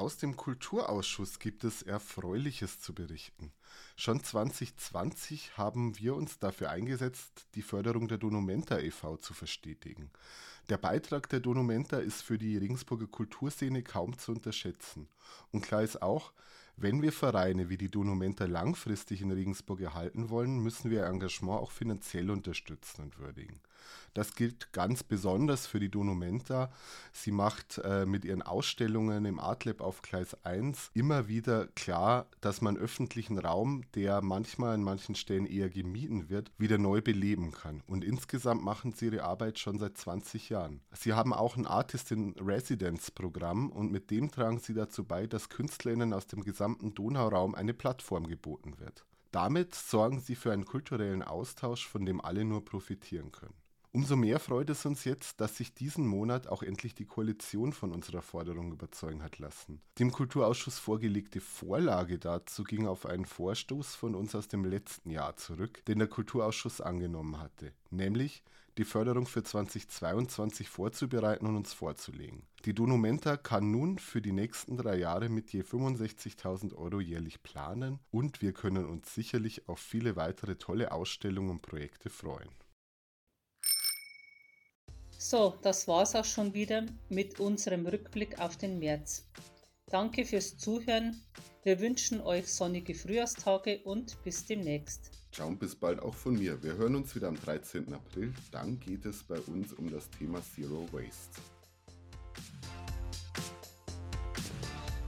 Aus 0.00 0.16
dem 0.16 0.36
Kulturausschuss 0.36 1.40
gibt 1.40 1.64
es 1.64 1.82
Erfreuliches 1.82 2.80
zu 2.80 2.94
berichten. 2.94 3.50
Schon 3.96 4.22
2020 4.22 5.58
haben 5.58 5.98
wir 5.98 6.14
uns 6.14 6.38
dafür 6.38 6.70
eingesetzt, 6.70 7.48
die 7.56 7.62
Förderung 7.62 8.06
der 8.06 8.18
Donumenta 8.18 8.78
e.V. 8.78 9.16
zu 9.16 9.34
verstetigen. 9.34 10.12
Der 10.68 10.78
Beitrag 10.78 11.28
der 11.30 11.40
Donumenta 11.40 11.98
ist 11.98 12.22
für 12.22 12.38
die 12.38 12.56
Regensburger 12.56 13.08
Kulturszene 13.08 13.82
kaum 13.82 14.16
zu 14.16 14.30
unterschätzen. 14.30 15.08
Und 15.50 15.62
klar 15.62 15.82
ist 15.82 16.00
auch, 16.00 16.32
wenn 16.76 17.02
wir 17.02 17.10
Vereine 17.10 17.68
wie 17.68 17.76
die 17.76 17.90
Donumenta 17.90 18.44
langfristig 18.44 19.20
in 19.20 19.32
Regensburg 19.32 19.80
erhalten 19.80 20.30
wollen, 20.30 20.60
müssen 20.60 20.92
wir 20.92 21.00
ihr 21.00 21.06
Engagement 21.06 21.60
auch 21.60 21.72
finanziell 21.72 22.30
unterstützen 22.30 23.02
und 23.02 23.18
würdigen. 23.18 23.60
Das 24.14 24.34
gilt 24.34 24.72
ganz 24.72 25.02
besonders 25.02 25.66
für 25.66 25.80
die 25.80 25.90
Donumenta. 25.90 26.70
Sie 27.12 27.30
macht 27.30 27.78
äh, 27.84 28.06
mit 28.06 28.24
ihren 28.24 28.42
Ausstellungen 28.42 29.24
im 29.24 29.38
Artlab 29.38 29.80
auf 29.80 30.02
Gleis 30.02 30.36
1 30.44 30.90
immer 30.94 31.28
wieder 31.28 31.66
klar, 31.68 32.26
dass 32.40 32.60
man 32.60 32.76
öffentlichen 32.76 33.38
Raum, 33.38 33.82
der 33.94 34.22
manchmal 34.22 34.74
an 34.74 34.82
manchen 34.82 35.14
Stellen 35.14 35.46
eher 35.46 35.68
gemieden 35.68 36.30
wird, 36.30 36.50
wieder 36.58 36.78
neu 36.78 37.00
beleben 37.00 37.52
kann. 37.52 37.82
Und 37.86 38.04
insgesamt 38.04 38.62
machen 38.62 38.92
sie 38.92 39.06
ihre 39.06 39.24
Arbeit 39.24 39.58
schon 39.58 39.78
seit 39.78 39.96
20 39.96 40.48
Jahren. 40.48 40.80
Sie 40.92 41.12
haben 41.12 41.32
auch 41.32 41.56
ein 41.56 41.66
Artist 41.66 42.10
in 42.12 42.34
Residence 42.38 43.10
Programm 43.10 43.70
und 43.70 43.92
mit 43.92 44.10
dem 44.10 44.30
tragen 44.30 44.58
sie 44.58 44.74
dazu 44.74 45.04
bei, 45.04 45.26
dass 45.26 45.48
KünstlerInnen 45.48 46.12
aus 46.12 46.26
dem 46.26 46.42
gesamten 46.42 46.68
gesamten 46.68 46.94
Donauraum 46.94 47.54
eine 47.54 47.74
Plattform 47.74 48.26
geboten 48.26 48.78
wird. 48.78 49.04
Damit 49.30 49.74
sorgen 49.74 50.20
sie 50.20 50.34
für 50.34 50.52
einen 50.52 50.64
kulturellen 50.64 51.22
Austausch, 51.22 51.86
von 51.86 52.04
dem 52.04 52.20
alle 52.20 52.44
nur 52.44 52.64
profitieren 52.64 53.32
können. 53.32 53.54
Umso 53.90 54.16
mehr 54.16 54.38
freut 54.38 54.68
es 54.68 54.84
uns 54.84 55.04
jetzt, 55.04 55.40
dass 55.40 55.56
sich 55.56 55.72
diesen 55.72 56.06
Monat 56.06 56.46
auch 56.46 56.62
endlich 56.62 56.94
die 56.94 57.06
Koalition 57.06 57.72
von 57.72 57.90
unserer 57.90 58.20
Forderung 58.20 58.70
überzeugen 58.70 59.22
hat 59.22 59.38
lassen. 59.38 59.80
Die 59.96 60.02
im 60.02 60.12
Kulturausschuss 60.12 60.78
vorgelegte 60.78 61.40
Vorlage 61.40 62.18
dazu 62.18 62.64
ging 62.64 62.86
auf 62.86 63.06
einen 63.06 63.24
Vorstoß 63.24 63.94
von 63.94 64.14
uns 64.14 64.34
aus 64.34 64.46
dem 64.46 64.66
letzten 64.66 65.10
Jahr 65.10 65.36
zurück, 65.36 65.82
den 65.86 66.00
der 66.00 66.08
Kulturausschuss 66.08 66.82
angenommen 66.82 67.40
hatte, 67.40 67.72
nämlich 67.90 68.42
die 68.76 68.84
Förderung 68.84 69.26
für 69.26 69.42
2022 69.42 70.68
vorzubereiten 70.68 71.46
und 71.46 71.56
uns 71.56 71.72
vorzulegen. 71.72 72.44
Die 72.64 72.74
Donumenta 72.74 73.36
kann 73.36 73.70
nun 73.70 73.98
für 73.98 74.22
die 74.22 74.32
nächsten 74.32 74.76
drei 74.76 74.96
Jahre 74.96 75.28
mit 75.28 75.50
je 75.52 75.62
65.000 75.62 76.74
Euro 76.76 77.00
jährlich 77.00 77.42
planen 77.42 77.98
und 78.10 78.42
wir 78.42 78.52
können 78.52 78.86
uns 78.86 79.14
sicherlich 79.14 79.68
auf 79.68 79.80
viele 79.80 80.14
weitere 80.14 80.56
tolle 80.56 80.92
Ausstellungen 80.92 81.50
und 81.50 81.62
Projekte 81.62 82.10
freuen. 82.10 82.50
So, 85.20 85.58
das 85.62 85.88
war's 85.88 86.14
auch 86.14 86.24
schon 86.24 86.54
wieder 86.54 86.86
mit 87.08 87.40
unserem 87.40 87.86
Rückblick 87.86 88.38
auf 88.38 88.56
den 88.56 88.78
März. 88.78 89.26
Danke 89.86 90.24
fürs 90.24 90.56
Zuhören. 90.56 91.20
Wir 91.64 91.80
wünschen 91.80 92.20
euch 92.20 92.46
sonnige 92.46 92.94
Frühjahrstage 92.94 93.80
und 93.82 94.22
bis 94.22 94.46
demnächst. 94.46 95.10
Ciao 95.32 95.48
und 95.48 95.58
bis 95.58 95.74
bald 95.74 95.98
auch 95.98 96.14
von 96.14 96.34
mir. 96.34 96.62
Wir 96.62 96.76
hören 96.76 96.94
uns 96.94 97.16
wieder 97.16 97.26
am 97.26 97.34
13. 97.34 97.92
April. 97.92 98.32
Dann 98.52 98.78
geht 98.78 99.04
es 99.06 99.24
bei 99.24 99.40
uns 99.40 99.72
um 99.72 99.90
das 99.90 100.08
Thema 100.08 100.40
Zero 100.54 100.86
Waste. 100.92 101.40